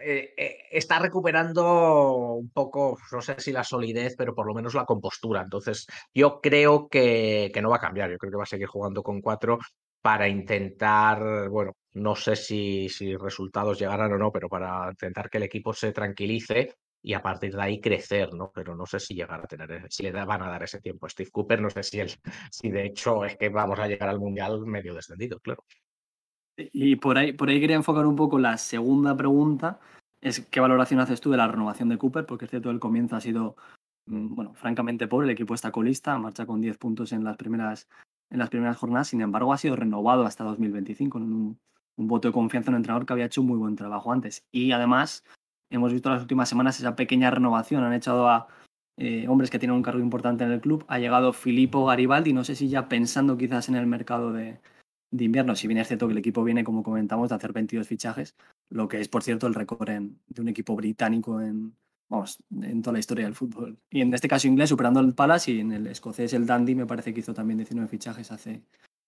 eh, 0.00 0.32
eh, 0.36 0.58
está 0.70 0.98
recuperando 1.00 2.36
un 2.36 2.50
poco, 2.50 2.98
no 3.10 3.20
sé 3.20 3.40
si 3.40 3.50
la 3.52 3.64
solidez, 3.64 4.14
pero 4.16 4.34
por 4.34 4.46
lo 4.46 4.54
menos 4.54 4.74
la 4.74 4.84
compostura. 4.84 5.42
Entonces, 5.42 5.86
yo 6.14 6.40
creo 6.40 6.88
que, 6.88 7.50
no 7.60 7.70
va 7.70 7.76
a 7.76 7.80
cambiar. 7.80 8.10
Yo 8.10 8.18
creo 8.18 8.30
que 8.30 8.36
va 8.36 8.44
a 8.44 8.46
seguir 8.46 8.68
jugando 8.68 9.02
con 9.02 9.20
cuatro 9.20 9.58
para 10.00 10.28
intentar, 10.28 11.48
bueno, 11.48 11.72
no 11.94 12.14
sé 12.14 12.36
si, 12.36 12.88
resultados 13.16 13.78
llegarán 13.78 14.12
o 14.12 14.18
no, 14.18 14.30
pero 14.32 14.48
para 14.48 14.88
intentar 14.90 15.28
que 15.28 15.38
el 15.38 15.44
equipo 15.44 15.72
se 15.72 15.92
tranquilice 15.92 16.74
y 17.02 17.14
a 17.14 17.22
partir 17.22 17.54
de 17.54 17.62
ahí 17.62 17.80
crecer, 17.80 18.32
¿no? 18.34 18.50
Pero 18.54 18.76
no 18.76 18.86
sé 18.86 19.00
si 19.00 19.14
llegar 19.14 19.40
a 19.40 19.46
tener, 19.46 19.86
si 19.90 20.02
le 20.04 20.12
van 20.12 20.42
a 20.42 20.48
dar 20.48 20.62
ese 20.62 20.80
tiempo 20.80 21.06
a 21.06 21.08
Steve 21.08 21.30
Cooper, 21.30 21.60
no 21.60 21.70
sé 21.70 21.82
si 21.82 22.00
él, 22.00 22.10
si 22.50 22.70
de 22.70 22.86
hecho 22.86 23.24
es 23.24 23.36
que 23.36 23.48
vamos 23.48 23.78
a 23.78 23.88
llegar 23.88 24.08
al 24.08 24.18
Mundial 24.20 24.60
medio 24.66 24.94
descendido, 24.94 25.38
claro. 25.40 25.64
Y 26.58 26.96
por 26.96 27.18
ahí, 27.18 27.32
por 27.32 27.48
ahí 27.48 27.60
quería 27.60 27.76
enfocar 27.76 28.04
un 28.06 28.16
poco 28.16 28.38
la 28.38 28.58
segunda 28.58 29.16
pregunta, 29.16 29.78
es 30.20 30.40
qué 30.40 30.58
valoración 30.60 30.98
haces 30.98 31.20
tú 31.20 31.30
de 31.30 31.36
la 31.36 31.46
renovación 31.46 31.88
de 31.88 31.98
Cooper, 31.98 32.26
porque 32.26 32.46
es 32.46 32.50
cierto, 32.50 32.70
el 32.70 32.80
comienzo 32.80 33.14
ha 33.14 33.20
sido, 33.20 33.56
mm, 34.06 34.34
bueno, 34.34 34.54
francamente 34.54 35.06
pobre, 35.06 35.26
el 35.26 35.30
equipo 35.30 35.54
está 35.54 35.70
colista, 35.70 36.18
marcha 36.18 36.46
con 36.46 36.60
10 36.60 36.76
puntos 36.78 37.12
en 37.12 37.22
las 37.22 37.36
primeras, 37.36 37.88
en 38.30 38.38
las 38.38 38.50
primeras 38.50 38.76
jornadas, 38.76 39.08
sin 39.08 39.20
embargo 39.20 39.52
ha 39.52 39.58
sido 39.58 39.76
renovado 39.76 40.24
hasta 40.24 40.42
2025, 40.44 41.18
en 41.18 41.24
un, 41.24 41.58
voto 42.00 42.28
de 42.28 42.32
confianza 42.32 42.70
en 42.70 42.74
un 42.74 42.78
entrenador 42.78 43.06
que 43.06 43.12
había 43.12 43.24
hecho 43.26 43.42
muy 43.42 43.58
buen 43.58 43.74
trabajo 43.74 44.12
antes. 44.12 44.46
Y 44.52 44.70
además 44.70 45.24
hemos 45.68 45.92
visto 45.92 46.10
las 46.10 46.22
últimas 46.22 46.48
semanas 46.48 46.78
esa 46.78 46.94
pequeña 46.96 47.30
renovación, 47.30 47.82
han 47.84 47.92
echado 47.92 48.28
a 48.28 48.46
eh, 48.96 49.26
hombres 49.28 49.50
que 49.50 49.58
tienen 49.58 49.76
un 49.76 49.82
cargo 49.82 50.00
importante 50.00 50.44
en 50.44 50.52
el 50.52 50.60
club, 50.60 50.84
ha 50.88 50.98
llegado 50.98 51.32
Filippo 51.32 51.86
Garibaldi, 51.86 52.32
no 52.32 52.44
sé 52.44 52.54
si 52.54 52.68
ya 52.68 52.88
pensando 52.88 53.36
quizás 53.36 53.68
en 53.68 53.76
el 53.76 53.86
mercado 53.86 54.32
de, 54.32 54.60
de 55.10 55.24
invierno, 55.24 55.56
si 55.56 55.66
bien 55.66 55.78
es 55.78 55.88
cierto 55.88 56.06
que 56.06 56.12
el 56.12 56.18
equipo 56.18 56.44
viene, 56.44 56.64
como 56.64 56.82
comentamos, 56.82 57.28
de 57.28 57.34
hacer 57.34 57.52
22 57.52 57.86
fichajes, 57.86 58.36
lo 58.68 58.88
que 58.88 59.00
es, 59.00 59.08
por 59.08 59.22
cierto, 59.22 59.46
el 59.46 59.54
récord 59.54 59.88
de 59.88 60.40
un 60.42 60.48
equipo 60.48 60.76
británico 60.76 61.40
en, 61.40 61.74
vamos, 62.08 62.38
en 62.50 62.82
toda 62.82 62.94
la 62.94 62.98
historia 62.98 63.24
del 63.24 63.34
fútbol. 63.34 63.78
Y 63.90 64.00
en 64.00 64.12
este 64.12 64.28
caso 64.28 64.48
inglés, 64.48 64.68
superando 64.68 65.00
el 65.00 65.14
Palace, 65.14 65.52
y 65.52 65.60
en 65.60 65.72
el 65.72 65.86
escocés, 65.86 66.32
el 66.32 66.46
Dandy, 66.46 66.74
me 66.74 66.86
parece 66.86 67.12
que 67.12 67.20
hizo 67.20 67.34
también 67.34 67.58
19 67.58 67.88
fichajes 67.88 68.30
hace, 68.30 68.62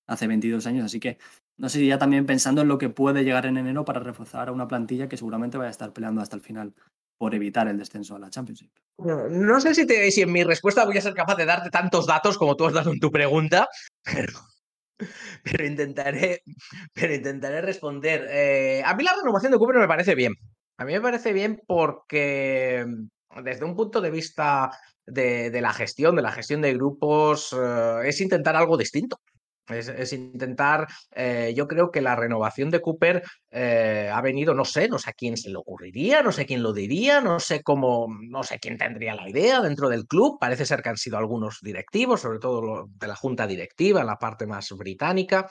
hace 0.07 0.27
22 0.27 0.67
años. 0.67 0.85
Así 0.85 1.01
que, 1.01 1.19
no 1.57 1.69
sé, 1.69 1.85
ya 1.85 1.99
también 1.99 2.27
pensando 2.27 2.63
en 2.63 2.69
lo 2.69 2.79
que 2.79 2.89
puede 2.89 3.25
llegar 3.25 3.47
en 3.47 3.59
enero 3.59 3.85
para 3.85 4.01
reforzar 4.01 4.49
a 4.49 4.53
una 4.53 4.69
plantilla 4.69 5.09
que 5.09 5.17
seguramente 5.17 5.59
vaya 5.59 5.69
a 5.69 5.73
estar 5.73 5.93
peleando 5.93 6.21
hasta 6.21 6.37
el 6.37 6.43
final 6.43 6.75
por 7.19 7.35
evitar 7.35 7.69
el 7.69 7.77
descenso 7.77 8.17
a 8.17 8.19
la 8.19 8.31
Championship. 8.31 8.71
No, 8.99 9.61
sé 9.61 9.75
si, 9.75 9.87
te, 9.87 10.11
si 10.11 10.23
en 10.23 10.33
mi 10.33 10.43
respuesta 10.43 10.87
voy 10.87 10.97
a 10.97 11.03
ser 11.03 11.13
capaz 11.13 11.37
de 11.37 11.45
darte 11.45 11.69
tantos 11.69 12.07
datos 12.07 12.39
como 12.39 12.57
tú 12.57 12.67
has 12.67 12.73
dado 12.73 12.93
en 12.93 12.99
tu 12.99 13.11
pregunta, 13.11 13.69
pero, 14.03 14.33
intentaré, 15.65 16.43
pero 16.93 17.15
intentaré 17.15 17.61
responder. 17.61 18.27
Eh, 18.31 18.83
a 18.85 18.95
mí 18.95 19.05
la 19.05 19.17
renovación 19.17 19.53
de 19.53 19.59
Cooper 19.59 19.77
me 19.77 19.89
parece 19.89 20.15
bien. 20.15 20.35
A 20.79 20.85
mí 20.85 20.93
me 20.93 21.01
parece 21.01 21.33
bien 21.33 21.63
porque 21.67 22.85
mm, 22.87 23.43
desde 23.43 23.65
un 23.65 23.77
punto 23.77 24.01
de 24.01 24.11
vista 24.11 24.71
de, 25.07 25.61
la 25.61 25.73
gestión, 25.73 26.17
de 26.17 26.23
la 26.23 26.33
gestión 26.33 26.63
de 26.63 26.75
grupos, 26.75 27.53
eh, 27.53 28.09
es 28.09 28.21
intentar 28.21 28.57
algo 28.57 28.77
distinto. 28.77 29.21
Es, 29.71 30.13
intentar, 30.13 30.87
eh, 31.13 31.53
yo 31.57 31.69
creo 31.69 31.91
que 31.91 32.01
la 32.01 32.17
renovación 32.17 32.71
de 32.71 32.81
Cooper 32.81 33.23
eh, 33.51 34.11
ha 34.13 34.21
venido, 34.21 34.55
no 34.55 34.65
sé, 34.65 34.89
no 34.89 34.99
sé 34.99 35.11
a 35.11 35.13
quién 35.13 35.37
se 35.37 35.51
le 35.51 35.57
ocurriría, 35.57 36.23
no 36.23 36.33
sé 36.33 36.47
quién 36.47 36.63
lo 36.63 36.73
diría, 36.73 37.21
no 37.21 37.41
sé 37.41 37.63
cómo, 37.63 38.09
no 38.21 38.43
sé 38.43 38.59
quién 38.59 38.77
tendría 38.79 39.15
la 39.15 39.29
idea 39.29 39.61
dentro 39.61 39.89
del 39.89 40.07
club. 40.07 40.39
Parece 40.41 40.67
ser 40.67 40.83
que 40.83 40.91
han 40.91 40.97
sido 40.97 41.19
algunos 41.19 41.59
directivos, 41.63 42.21
sobre 42.21 42.39
todo 42.39 42.89
de 42.89 43.07
la 43.07 43.17
junta 43.17 43.47
directiva, 43.47 44.05
la 44.05 44.17
parte 44.17 44.47
más 44.47 44.71
británica, 44.73 45.49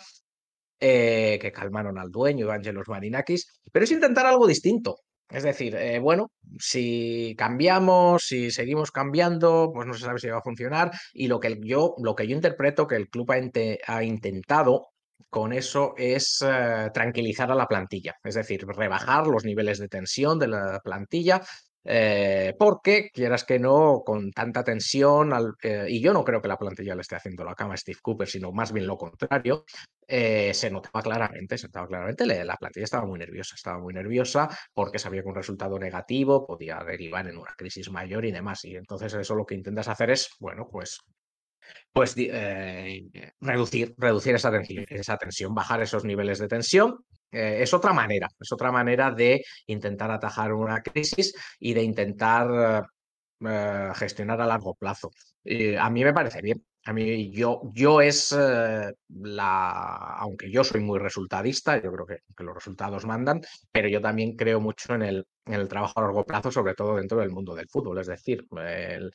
que 0.80 1.52
calmaron 1.54 1.98
al 1.98 2.10
dueño, 2.10 2.46
Evangelos 2.46 2.88
Marinakis, 2.88 3.60
pero 3.72 3.84
es 3.84 3.92
intentar 3.92 4.26
algo 4.26 4.48
distinto. 4.48 5.02
Es 5.30 5.44
decir, 5.44 5.76
eh, 5.76 6.00
bueno, 6.00 6.32
si 6.58 7.36
cambiamos, 7.38 8.24
si 8.24 8.50
seguimos 8.50 8.92
cambiando, 8.92 9.72
pues 9.74 9.86
no 9.88 9.94
se 9.94 10.06
sabe 10.06 10.20
si 10.20 10.28
va 10.28 10.40
a 10.40 10.42
funcionar. 10.42 10.92
Y 11.14 11.28
lo 11.28 11.40
que 11.40 11.60
yo, 11.62 11.94
lo 12.00 12.16
que 12.16 12.28
yo 12.28 12.36
interpreto 12.36 12.88
que 12.88 12.96
el 12.96 13.10
club 13.10 13.32
ha, 13.32 14.04
intentado 14.04 14.88
con 15.30 15.54
eso 15.54 15.94
es 15.98 16.44
eh, 16.44 16.90
tranquilizar 16.94 17.52
a 17.52 17.56
la 17.56 17.68
plantilla, 17.68 18.16
es 18.24 18.34
decir, 18.34 18.66
rebajar 18.66 19.28
los 19.28 19.46
niveles 19.46 19.78
de 19.78 19.88
tensión 19.88 20.40
de 20.40 20.48
la 20.48 20.80
plantilla 20.84 21.42
eh, 21.92 22.54
porque, 22.60 23.10
quieras 23.12 23.44
que 23.46 23.58
no, 23.58 24.04
con 24.06 24.32
tanta 24.32 24.64
tensión, 24.64 25.34
eh, 25.64 25.88
y 25.90 26.00
yo 26.02 26.14
no 26.14 26.24
creo 26.24 26.40
que 26.40 26.48
la 26.48 26.56
plantilla 26.56 26.94
le 26.94 27.02
esté 27.02 27.16
haciendo 27.16 27.44
la 27.44 27.56
cama 27.56 27.74
a 27.74 27.78
Steve 27.78 27.98
Cooper, 28.00 28.28
sino 28.28 28.52
más 28.52 28.72
bien 28.72 28.86
lo 28.86 28.96
contrario, 28.96 29.66
eh, 30.08 30.54
se 30.54 30.70
notaba 30.70 31.02
claramente, 31.02 31.58
se 31.58 31.66
notaba 31.66 31.88
claramente, 31.88 32.28
la 32.28 32.58
plantilla 32.58 32.84
estaba 32.84 33.08
muy 33.08 33.18
nerviosa, 33.18 33.56
estaba 33.56 33.80
muy 33.80 33.96
nerviosa 33.96 34.48
porque 34.72 35.00
sabía 35.00 35.24
que 35.24 35.30
un 35.30 35.36
resultado 35.36 35.80
negativo 35.80 36.46
podía 36.46 36.80
derivar 36.86 37.28
en 37.28 37.38
una 37.40 37.56
crisis 37.58 37.90
mayor 37.90 38.24
y 38.24 38.32
demás. 38.32 38.64
Y 38.66 38.76
entonces 38.76 39.12
eso 39.16 39.34
lo 39.34 39.48
que 39.48 39.56
intentas 39.56 39.88
hacer 39.88 40.12
es, 40.12 40.30
bueno, 40.40 40.70
pues 40.72 41.00
pues 41.92 42.16
reducir, 43.40 43.94
reducir 43.98 44.36
esa 44.36 45.18
tensión, 45.18 45.54
bajar 45.54 45.82
esos 45.82 46.06
niveles 46.06 46.40
de 46.40 46.48
tensión 46.48 47.00
eh, 47.32 47.60
es 47.62 47.74
otra 47.74 47.94
manera, 47.94 48.28
es 48.40 48.52
otra 48.52 48.72
manera 48.72 49.12
de 49.12 49.44
intentar 49.68 50.12
atajar 50.12 50.54
una 50.54 50.82
crisis 50.82 51.34
y 51.60 51.74
de 51.74 51.84
intentar 51.84 52.88
eh, 53.42 53.92
gestionar 53.96 54.42
a 54.42 54.48
largo 54.48 54.76
plazo. 54.76 55.12
a 55.80 55.90
mí 55.90 56.04
me 56.04 56.14
parece 56.14 56.42
bien. 56.42 56.64
A 56.86 56.94
mí 56.94 57.30
yo, 57.32 57.62
yo 57.74 58.02
es 58.02 58.32
eh, 58.32 58.94
la, 59.10 60.16
aunque 60.18 60.50
yo 60.50 60.64
soy 60.64 60.82
muy 60.82 60.98
resultadista, 60.98 61.76
yo 61.82 61.92
creo 61.92 62.06
que, 62.06 62.44
los 62.44 62.56
resultados 62.56 63.06
mandan, 63.06 63.42
pero 63.72 63.90
yo 63.90 64.02
también 64.02 64.36
creo 64.36 64.60
mucho 64.62 64.96
en 64.96 65.04
el, 65.04 65.28
en 65.46 65.54
el 65.56 65.68
trabajo 65.68 66.00
a 66.00 66.04
largo 66.04 66.26
plazo, 66.26 66.52
sobre 66.52 66.74
todo 66.76 66.96
dentro 66.96 67.20
del 67.20 67.32
mundo 67.32 67.54
del 67.54 67.68
fútbol. 67.70 68.00
Es 68.00 68.08
decir, 68.08 68.48
el, 68.58 69.12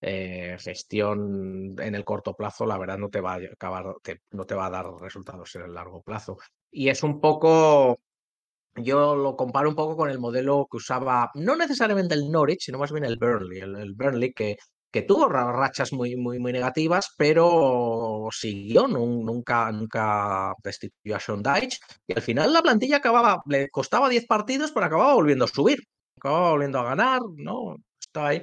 gestión 0.00 1.74
en 1.78 1.94
el 1.94 2.04
corto 2.04 2.34
plazo, 2.34 2.66
la 2.66 2.78
verdad 2.78 2.98
no 2.98 3.08
te 3.08 3.20
va 3.20 3.34
a 3.34 3.38
acabar, 3.52 3.96
no 4.30 4.46
te 4.46 4.54
va 4.54 4.66
a 4.66 4.70
dar 4.70 4.86
resultados 5.00 5.54
en 5.56 5.62
el 5.62 5.74
largo 5.74 6.02
plazo. 6.02 6.38
Y 6.70 6.88
es 6.88 7.02
un 7.02 7.20
poco, 7.20 7.98
yo 8.76 9.16
lo 9.16 9.36
comparo 9.36 9.68
un 9.68 9.74
poco 9.74 9.96
con 9.96 10.10
el 10.10 10.18
modelo 10.18 10.68
que 10.70 10.76
usaba, 10.76 11.30
no 11.34 11.56
necesariamente 11.56 12.14
el 12.14 12.30
Norwich, 12.30 12.64
sino 12.64 12.78
más 12.78 12.92
bien 12.92 13.04
el 13.04 13.16
Burnley. 13.18 13.58
El, 13.60 13.94
Burnley 13.94 14.32
que, 14.32 14.56
que 14.90 15.02
tuvo 15.02 15.28
rachas 15.28 15.92
muy, 15.92 16.16
muy, 16.16 16.38
muy 16.38 16.52
negativas, 16.52 17.14
pero 17.16 18.28
siguió, 18.30 18.86
nunca, 18.88 19.72
nunca 19.72 20.54
destituyó 20.62 21.16
a 21.16 21.20
Sean 21.20 21.42
Dyche. 21.42 21.78
Y 22.06 22.14
al 22.14 22.22
final 22.22 22.52
la 22.52 22.62
plantilla 22.62 22.98
acababa, 22.98 23.42
le 23.46 23.68
costaba 23.70 24.08
10 24.08 24.26
partidos, 24.26 24.72
pero 24.72 24.86
acababa 24.86 25.14
volviendo 25.14 25.44
a 25.46 25.48
subir, 25.48 25.78
acababa 26.16 26.50
volviendo 26.50 26.78
a 26.78 26.84
ganar, 26.84 27.20
¿no? 27.36 27.76
Está 28.00 28.28
ahí. 28.28 28.42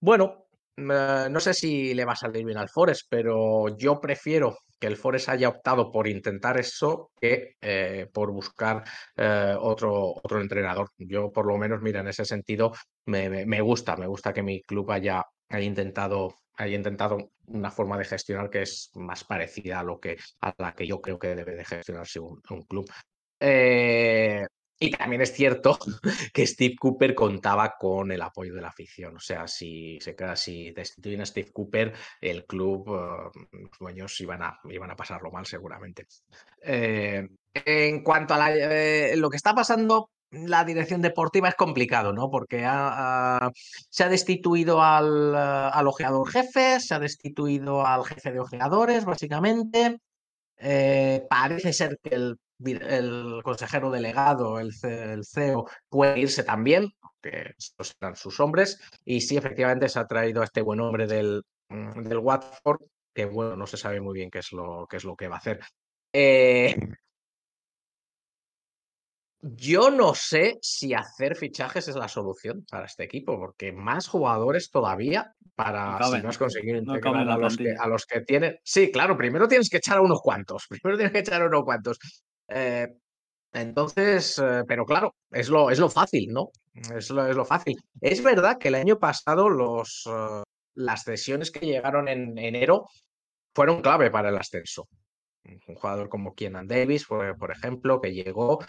Bueno, 0.00 0.43
eh, 0.43 0.43
no 0.76 1.40
sé 1.40 1.54
si 1.54 1.94
le 1.94 2.04
va 2.04 2.12
a 2.12 2.16
salir 2.16 2.44
bien 2.44 2.58
al 2.58 2.68
Forest, 2.68 3.06
pero 3.08 3.76
yo 3.76 4.00
prefiero 4.00 4.58
que 4.78 4.86
el 4.88 4.96
Forest 4.96 5.28
haya 5.28 5.48
optado 5.48 5.90
por 5.90 6.08
intentar 6.08 6.58
eso 6.58 7.10
que 7.20 7.56
eh, 7.60 8.08
por 8.12 8.32
buscar 8.32 8.84
eh, 9.16 9.54
otro, 9.58 10.14
otro 10.22 10.40
entrenador. 10.40 10.90
Yo 10.98 11.32
por 11.32 11.46
lo 11.46 11.56
menos, 11.56 11.80
mira, 11.80 12.00
en 12.00 12.08
ese 12.08 12.24
sentido 12.24 12.72
me, 13.06 13.60
gusta, 13.60 13.96
me 13.96 14.06
gusta 14.06 14.32
que 14.32 14.42
mi 14.42 14.62
club 14.62 14.90
haya, 14.90 15.24
haya 15.48 15.64
intentado 15.64 16.34
haya 16.56 16.76
intentado 16.76 17.32
una 17.46 17.70
forma 17.70 17.98
de 17.98 18.04
gestionar 18.04 18.48
que 18.48 18.62
es 18.62 18.90
más 18.94 19.24
parecida 19.24 19.80
a 19.80 19.82
lo 19.82 19.98
que 19.98 20.18
a 20.40 20.54
la 20.58 20.72
que 20.72 20.86
yo 20.86 21.00
creo 21.00 21.18
que 21.18 21.34
debe 21.34 21.56
de 21.56 21.64
gestionarse 21.64 22.20
un, 22.20 22.40
club. 22.68 22.88
Eh, 23.40 24.46
y 24.84 24.90
también 24.90 25.22
es 25.22 25.32
cierto 25.32 25.78
que 26.32 26.46
Steve 26.46 26.76
Cooper 26.78 27.14
contaba 27.14 27.74
con 27.78 28.10
el 28.12 28.22
apoyo 28.22 28.54
de 28.54 28.60
la 28.60 28.68
afición. 28.68 29.16
O 29.16 29.20
sea, 29.20 29.46
si 29.46 29.98
se 30.00 30.14
queda, 30.14 30.36
si 30.36 30.72
destituyen 30.72 31.22
a 31.22 31.26
Steve 31.26 31.50
Cooper, 31.52 31.92
el 32.20 32.44
club, 32.44 32.88
eh, 32.88 33.40
los 33.52 33.78
dueños 33.78 34.20
iban 34.20 34.42
a, 34.42 34.60
iban 34.70 34.90
a 34.90 34.96
pasarlo 34.96 35.30
mal 35.30 35.46
seguramente. 35.46 36.06
Eh, 36.62 37.26
en 37.54 38.02
cuanto 38.02 38.34
a 38.34 38.52
eh, 38.52 39.16
lo 39.16 39.30
que 39.30 39.36
está 39.36 39.54
pasando, 39.54 40.10
la 40.30 40.64
dirección 40.64 41.00
deportiva 41.00 41.48
es 41.48 41.54
complicado, 41.54 42.12
¿no? 42.12 42.28
Porque 42.28 42.58
se 42.58 44.04
ha 44.04 44.08
destituido 44.08 44.82
al, 44.82 45.34
al, 45.34 45.86
ojeador 45.86 46.28
jefe, 46.28 46.80
se 46.80 46.94
ha 46.94 46.98
destituido 46.98 47.86
al 47.86 48.04
jefe 48.04 48.32
de 48.32 48.40
ojeadores, 48.40 49.04
básicamente. 49.04 49.98
parece 51.28 51.72
ser 51.72 51.98
que 52.02 52.16
el 52.16 52.36
el 52.64 53.40
consejero 53.42 53.90
delegado, 53.90 54.58
el, 54.58 54.72
CEO, 55.24 55.68
puede 55.88 56.20
irse 56.20 56.44
también, 56.44 56.90
que 57.22 57.54
estos 57.58 57.94
serán 57.98 58.16
sus 58.16 58.38
hombres, 58.40 58.80
y 59.04 59.20
sí, 59.20 59.36
efectivamente 59.36 59.88
se 59.88 59.98
ha 59.98 60.06
traído 60.06 60.42
a 60.42 60.44
este 60.44 60.62
buen 60.62 60.80
hombre 60.80 61.06
del, 61.06 61.42
mm, 61.68 62.02
del 62.02 62.18
Watford, 62.18 62.80
que 63.14 63.26
bueno, 63.26 63.56
no 63.56 63.66
se 63.66 63.76
sabe 63.76 64.00
muy 64.00 64.14
bien 64.14 64.30
qué 64.30 64.40
es 64.40 64.52
lo, 64.52 64.86
qué 64.88 64.96
es 64.96 65.04
lo 65.04 65.16
que 65.16 65.28
va 65.28 65.36
a 65.36 65.38
hacer. 65.38 65.60
Eh, 66.12 66.76
yo 69.46 69.90
no 69.90 70.14
sé 70.14 70.58
si 70.62 70.94
hacer 70.94 71.36
fichajes 71.36 71.88
es 71.88 71.96
la 71.96 72.08
solución 72.08 72.64
para 72.70 72.86
este 72.86 73.04
equipo, 73.04 73.38
porque 73.38 73.72
más 73.72 74.08
jugadores 74.08 74.70
todavía 74.70 75.34
para 75.54 76.02
si 76.02 76.22
no 76.22 76.30
has 76.30 76.38
conseguido 76.38 76.78
integrar 76.78 77.28
a, 77.28 77.36
los 77.36 77.56
que, 77.58 77.74
a, 77.78 77.86
los 77.86 78.06
que, 78.06 78.22
tienen. 78.22 78.58
Sí, 78.64 78.90
claro, 78.90 79.18
primero 79.18 79.46
tienes 79.46 79.68
que 79.68 79.76
echar 79.76 79.98
a 79.98 80.00
unos 80.00 80.22
cuantos. 80.22 80.66
Primero 80.70 80.96
tienes 80.96 81.12
que 81.12 81.18
echar 81.18 81.42
a 81.42 81.46
unos 81.46 81.62
cuantos. 81.62 81.98
Eh, 82.48 82.88
entonces, 83.52 84.38
eh, 84.38 84.62
pero 84.66 84.84
claro, 84.84 85.14
es 85.30 85.48
lo, 85.48 85.70
es 85.70 85.78
lo 85.78 85.88
fácil, 85.88 86.32
¿no? 86.32 86.50
Es 86.94 87.10
lo, 87.10 87.26
es 87.26 87.36
lo 87.36 87.44
fácil. 87.44 87.76
Es 88.00 88.22
verdad 88.22 88.58
que 88.58 88.68
el 88.68 88.74
año 88.74 88.98
pasado 88.98 89.48
los, 89.48 90.04
eh, 90.06 90.42
las 90.74 91.04
cesiones 91.04 91.50
que 91.50 91.66
llegaron 91.66 92.08
en 92.08 92.36
enero 92.36 92.88
fueron 93.54 93.80
clave 93.80 94.10
para 94.10 94.30
el 94.30 94.36
ascenso. 94.36 94.88
Un 95.44 95.74
jugador 95.74 96.08
como 96.08 96.34
Kienan 96.34 96.66
Davis, 96.66 97.04
por, 97.04 97.36
por 97.36 97.50
ejemplo, 97.50 98.00
que 98.00 98.14
llegó, 98.14 98.64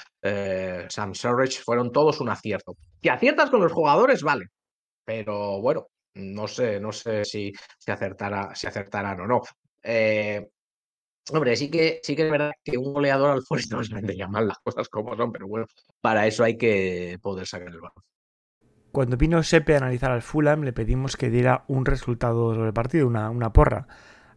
Sam 0.89 1.13
Surridge, 1.15 1.63
fueron 1.63 1.89
todos 1.93 2.19
un 2.19 2.27
acierto. 2.27 2.75
Que 3.01 3.09
aciertas 3.09 3.49
con 3.49 3.61
los 3.61 3.71
jugadores, 3.71 4.23
vale. 4.23 4.47
Pero 5.05 5.61
bueno, 5.61 5.87
no 6.15 6.49
sé, 6.49 6.81
no 6.81 6.91
sé 6.91 7.23
si, 7.23 7.53
si, 7.79 7.91
acertará, 7.91 8.53
si 8.55 8.67
acertarán 8.67 9.21
o 9.21 9.25
no. 9.25 9.41
Hombre, 11.31 11.55
sí 11.55 11.71
que, 11.71 11.99
sí 12.03 12.15
que 12.15 12.25
es 12.25 12.31
verdad 12.31 12.51
que 12.63 12.77
un 12.77 12.93
goleador 12.93 13.31
al 13.31 13.43
Forest 13.43 13.71
no 13.73 13.83
se 13.83 13.93
vendría 13.93 14.27
mal 14.27 14.47
las 14.47 14.59
cosas 14.59 14.89
como 14.89 15.15
son, 15.15 15.31
pero 15.31 15.47
bueno, 15.47 15.65
para 16.01 16.27
eso 16.27 16.43
hay 16.43 16.57
que 16.57 17.17
poder 17.21 17.47
sacar 17.47 17.69
el 17.69 17.81
balón. 17.81 18.03
Cuando 18.91 19.17
vino 19.17 19.43
Sepe 19.43 19.73
a 19.73 19.77
analizar 19.77 20.11
al 20.11 20.21
Fulham, 20.21 20.63
le 20.63 20.71
pedimos 20.71 21.17
que 21.17 21.29
diera 21.29 21.65
un 21.67 21.85
resultado 21.85 22.53
sobre 22.53 22.67
el 22.67 22.73
partido, 22.73 23.07
una, 23.07 23.29
una 23.29 23.51
porra. 23.51 23.87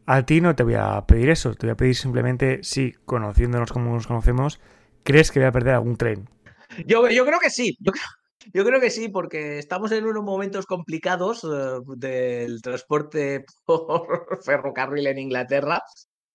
A 0.05 0.24
ti 0.27 0.40
no 0.40 0.57
te 0.57 0.64
voy 0.64 0.74
a 0.74 1.05
pedir 1.07 1.31
eso, 1.31 1.55
te 1.55 1.66
voy 1.66 1.72
a 1.74 1.77
pedir 1.77 1.94
simplemente 1.94 2.61
si, 2.64 2.92
conociéndonos 3.05 3.72
como 3.72 3.92
nos 3.92 4.07
conocemos, 4.07 4.59
crees 5.05 5.31
que 5.31 5.38
voy 5.38 5.48
a 5.48 5.53
perder 5.53 5.74
algún 5.74 5.96
tren. 5.96 6.29
Yo, 6.87 7.09
yo 7.09 7.24
creo 7.24 7.38
que 7.38 7.51
sí, 7.51 7.77
yo 7.79 7.92
creo, 7.92 8.05
yo 8.53 8.64
creo 8.64 8.81
que 8.81 8.90
sí, 8.90 9.09
porque 9.09 9.59
estamos 9.59 9.92
en 9.92 10.07
unos 10.07 10.24
momentos 10.24 10.66
complicados 10.66 11.44
eh, 11.44 11.81
del 11.96 12.62
transporte 12.62 13.44
por 13.64 14.42
ferrocarril 14.42 15.07
en 15.07 15.18
Inglaterra 15.18 15.83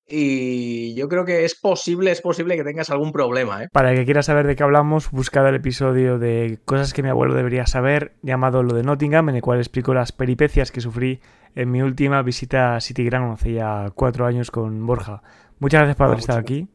y 0.08 0.96
yo 0.96 1.08
creo 1.08 1.26
que 1.26 1.46
es 1.46 1.56
posible, 1.56 2.12
es 2.12 2.22
posible 2.22 2.58
que 2.58 2.64
tengas 2.64 2.90
algún 2.90 3.12
problema. 3.12 3.64
¿eh? 3.64 3.70
Para 3.72 3.92
el 3.92 3.98
que 3.98 4.06
quiera 4.06 4.22
saber 4.22 4.46
de 4.48 4.56
qué 4.56 4.64
hablamos, 4.64 5.12
buscad 5.12 5.48
el 5.48 5.56
episodio 5.56 6.20
de 6.20 6.60
Cosas 6.66 6.94
que 6.94 7.04
mi 7.04 7.10
abuelo 7.10 7.34
debería 7.34 7.66
saber, 7.66 8.16
llamado 8.22 8.64
Lo 8.64 8.74
de 8.74 8.84
Nottingham, 8.84 9.30
en 9.30 9.36
el 9.38 9.42
cual 9.42 9.60
explico 9.60 9.94
las 9.94 10.12
peripecias 10.12 10.72
que 10.72 10.82
sufrí 10.82 11.22
en 11.56 11.72
mi 11.72 11.82
última 11.82 12.22
visita 12.22 12.76
a 12.76 12.82
City 12.82 13.06
Ground 13.06 13.34
hace 13.34 13.54
ya 13.54 13.92
cuatro 13.96 14.26
años 14.26 14.52
con 14.52 14.86
Borja. 14.86 15.24
Muchas 15.60 15.80
gracias 15.80 15.96
por 15.96 16.08
haber 16.08 16.20
estado 16.20 16.40
aquí 16.40 16.68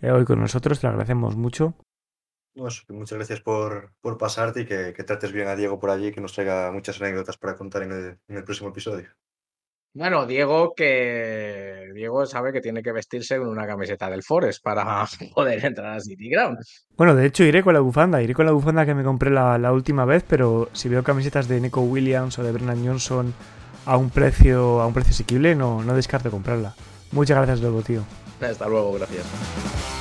eh, 0.00 0.10
hoy 0.10 0.24
con 0.24 0.40
nosotros, 0.40 0.80
te 0.80 0.86
lo 0.86 0.90
agradecemos 0.90 1.36
mucho. 1.36 1.74
Pues, 2.54 2.84
muchas 2.88 3.18
gracias 3.18 3.40
por, 3.40 3.92
por 4.00 4.16
pasarte 4.16 4.60
y 4.60 4.66
que, 4.66 4.92
trates 4.92 5.32
bien 5.32 5.48
a 5.48 5.56
Diego 5.56 5.80
por 5.80 5.90
allí, 5.90 6.12
que 6.12 6.20
nos 6.20 6.32
traiga 6.32 6.70
muchas 6.72 7.00
anécdotas 7.00 7.36
para 7.36 7.56
contar 7.56 7.82
en 7.82 8.18
el 8.28 8.44
próximo 8.44 8.70
episodio. 8.70 9.08
Bueno, 9.94 10.26
Diego 10.26 10.74
que 10.74 11.90
Diego 11.94 12.26
sabe 12.26 12.52
que 12.52 12.60
tiene 12.60 12.82
que 12.82 12.90
vestirse 12.90 13.38
con 13.38 13.46
una 13.46 13.64
camiseta 13.64 14.10
del 14.10 14.24
Forest 14.24 14.60
para 14.60 15.06
poder 15.34 15.64
entrar 15.64 15.96
a 15.96 16.00
City 16.00 16.28
Ground. 16.28 16.58
Bueno, 16.96 17.14
de 17.14 17.26
hecho 17.26 17.44
iré 17.44 17.62
con 17.62 17.74
la 17.74 17.80
bufanda, 17.80 18.20
iré 18.20 18.34
con 18.34 18.44
la 18.44 18.52
bufanda 18.52 18.84
que 18.84 18.94
me 18.94 19.04
compré 19.04 19.30
la, 19.30 19.56
la 19.56 19.72
última 19.72 20.04
vez, 20.04 20.24
pero 20.28 20.68
si 20.72 20.88
veo 20.88 21.04
camisetas 21.04 21.46
de 21.46 21.60
Nico 21.60 21.80
Williams 21.80 22.36
o 22.40 22.42
de 22.42 22.50
Brennan 22.50 22.84
Johnson 22.84 23.32
a 23.86 23.96
un 23.96 24.10
precio 24.10 24.80
a 24.80 24.86
un 24.88 24.94
precio 24.94 25.12
asequible, 25.12 25.54
no, 25.54 25.84
no 25.84 25.94
descarto 25.94 26.28
comprarla. 26.28 26.74
Muchas 27.12 27.36
gracias 27.36 27.60
luego, 27.60 27.82
tío. 27.82 28.02
Hasta 28.40 28.66
luego, 28.66 28.94
gracias. 28.94 29.93